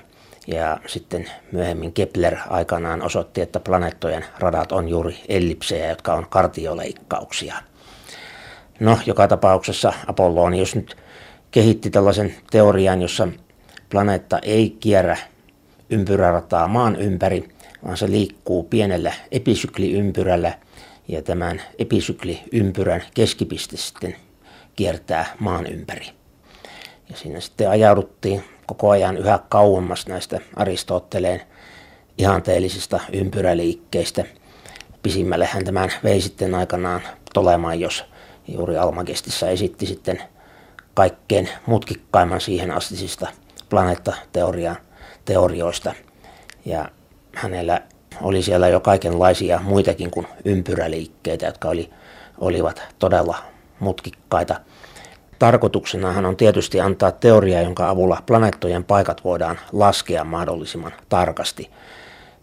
Ja 0.47 0.77
sitten 0.87 1.25
myöhemmin 1.51 1.93
Kepler 1.93 2.37
aikanaan 2.49 3.01
osoitti, 3.01 3.41
että 3.41 3.59
planeettojen 3.59 4.25
radat 4.39 4.71
on 4.71 4.89
juuri 4.89 5.19
ellipsejä, 5.27 5.89
jotka 5.89 6.13
on 6.13 6.25
kartioleikkauksia. 6.29 7.55
No, 8.81 8.97
joka 9.05 9.27
tapauksessa 9.27 9.93
Apollonius 10.07 10.75
nyt 10.75 10.97
kehitti 11.51 11.89
tällaisen 11.89 12.35
teorian, 12.51 13.01
jossa 13.01 13.27
planeetta 13.89 14.39
ei 14.39 14.77
kierrä 14.79 15.17
ympyrärataa 15.89 16.67
maan 16.67 16.95
ympäri, 16.95 17.49
vaan 17.85 17.97
se 17.97 18.11
liikkuu 18.11 18.63
pienellä 18.63 19.13
episykliympyrällä 19.31 20.53
ja 21.07 21.21
tämän 21.21 21.61
episykliympyrän 21.79 23.03
keskipiste 23.13 23.77
sitten 23.77 24.15
kiertää 24.75 25.25
maan 25.39 25.65
ympäri. 25.65 26.05
Ja 27.09 27.17
siinä 27.17 27.39
sitten 27.39 27.69
ajauduttiin 27.69 28.43
koko 28.65 28.89
ajan 28.89 29.17
yhä 29.17 29.39
kauemmas 29.49 30.07
näistä 30.07 30.39
Aristoteleen 30.55 31.41
ihanteellisista 32.17 32.99
ympyräliikkeistä. 33.13 34.25
Pisimmälle 35.03 35.45
hän 35.45 35.65
tämän 35.65 35.89
vei 36.03 36.21
sitten 36.21 36.55
aikanaan 36.55 37.01
Tolemaan, 37.33 37.79
jos 37.79 38.10
juuri 38.53 38.77
Almagestissa 38.77 39.49
esitti 39.49 39.85
sitten 39.85 40.21
kaikkein 40.93 41.49
mutkikkaimman 41.65 42.41
siihen 42.41 42.71
astisista 42.71 43.27
planeettateorian 43.69 44.77
teorioista. 45.25 45.93
Ja 46.65 46.89
hänellä 47.35 47.81
oli 48.21 48.43
siellä 48.43 48.67
jo 48.67 48.79
kaikenlaisia 48.79 49.59
muitakin 49.63 50.11
kuin 50.11 50.27
ympyräliikkeitä, 50.45 51.45
jotka 51.45 51.69
oli, 51.69 51.89
olivat 52.37 52.81
todella 52.99 53.37
mutkikkaita. 53.79 54.59
Tarkoituksenahan 55.39 56.25
on 56.25 56.37
tietysti 56.37 56.79
antaa 56.79 57.11
teoria, 57.11 57.61
jonka 57.61 57.89
avulla 57.89 58.23
planeettojen 58.25 58.83
paikat 58.83 59.23
voidaan 59.23 59.59
laskea 59.71 60.23
mahdollisimman 60.23 60.91
tarkasti. 61.09 61.69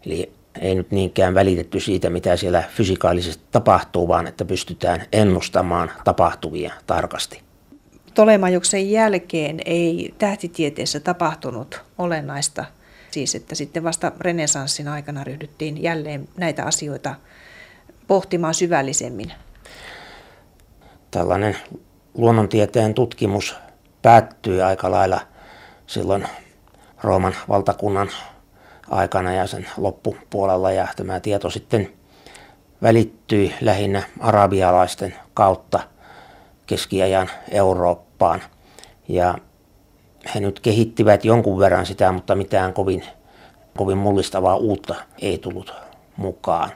Eli 0.06 0.32
ei 0.58 0.74
nyt 0.74 0.90
niinkään 0.90 1.34
välitetty 1.34 1.80
siitä, 1.80 2.10
mitä 2.10 2.36
siellä 2.36 2.64
fysikaalisesti 2.70 3.44
tapahtuu, 3.50 4.08
vaan 4.08 4.26
että 4.26 4.44
pystytään 4.44 5.02
ennustamaan 5.12 5.90
tapahtuvia 6.04 6.72
tarkasti. 6.86 7.42
Tolemajuksen 8.14 8.90
jälkeen 8.90 9.60
ei 9.64 10.14
tähtitieteessä 10.18 11.00
tapahtunut 11.00 11.82
olennaista, 11.98 12.64
siis 13.10 13.34
että 13.34 13.54
sitten 13.54 13.84
vasta 13.84 14.12
renesanssin 14.20 14.88
aikana 14.88 15.24
ryhdyttiin 15.24 15.82
jälleen 15.82 16.28
näitä 16.36 16.64
asioita 16.64 17.14
pohtimaan 18.06 18.54
syvällisemmin. 18.54 19.32
Tällainen 21.10 21.56
luonnontieteen 22.14 22.94
tutkimus 22.94 23.54
päättyi 24.02 24.62
aika 24.62 24.90
lailla 24.90 25.20
silloin 25.86 26.28
Rooman 27.02 27.34
valtakunnan 27.48 28.10
aikana 28.90 29.32
ja 29.32 29.46
sen 29.46 29.68
loppupuolella 29.76 30.72
ja 30.72 30.88
tämä 30.96 31.20
tieto 31.20 31.50
sitten 31.50 31.92
välittyi 32.82 33.54
lähinnä 33.60 34.02
arabialaisten 34.20 35.14
kautta 35.34 35.80
keskiajan 36.66 37.30
Eurooppaan. 37.50 38.42
Ja 39.08 39.38
he 40.34 40.40
nyt 40.40 40.60
kehittivät 40.60 41.24
jonkun 41.24 41.58
verran 41.58 41.86
sitä, 41.86 42.12
mutta 42.12 42.34
mitään 42.34 42.72
kovin, 42.72 43.04
kovin 43.76 43.98
mullistavaa 43.98 44.56
uutta 44.56 44.94
ei 45.22 45.38
tullut 45.38 45.74
mukaan. 46.16 46.70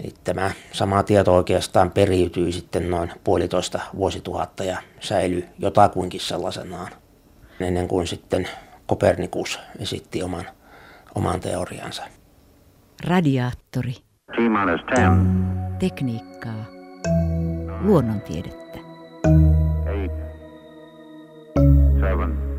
Eli 0.00 0.14
tämä 0.24 0.50
sama 0.72 1.02
tieto 1.02 1.34
oikeastaan 1.34 1.90
periytyi 1.90 2.52
sitten 2.52 2.90
noin 2.90 3.12
puolitoista 3.24 3.80
vuosituhatta 3.96 4.64
ja 4.64 4.78
säilyi 5.00 5.48
jotakuinkin 5.58 6.20
sellaisenaan, 6.20 6.92
ennen 7.60 7.88
kuin 7.88 8.06
sitten 8.06 8.48
Kopernikus 8.86 9.60
esitti 9.78 10.22
oman, 10.22 10.46
oman 11.14 11.40
teoriansa. 11.40 12.02
Radiaattori. 13.06 13.92
T-10, 13.92 15.78
Tekniikkaa. 15.78 16.64
Luonnontiedettä. 17.80 18.78
8, 19.84 20.10
7, 22.00 22.49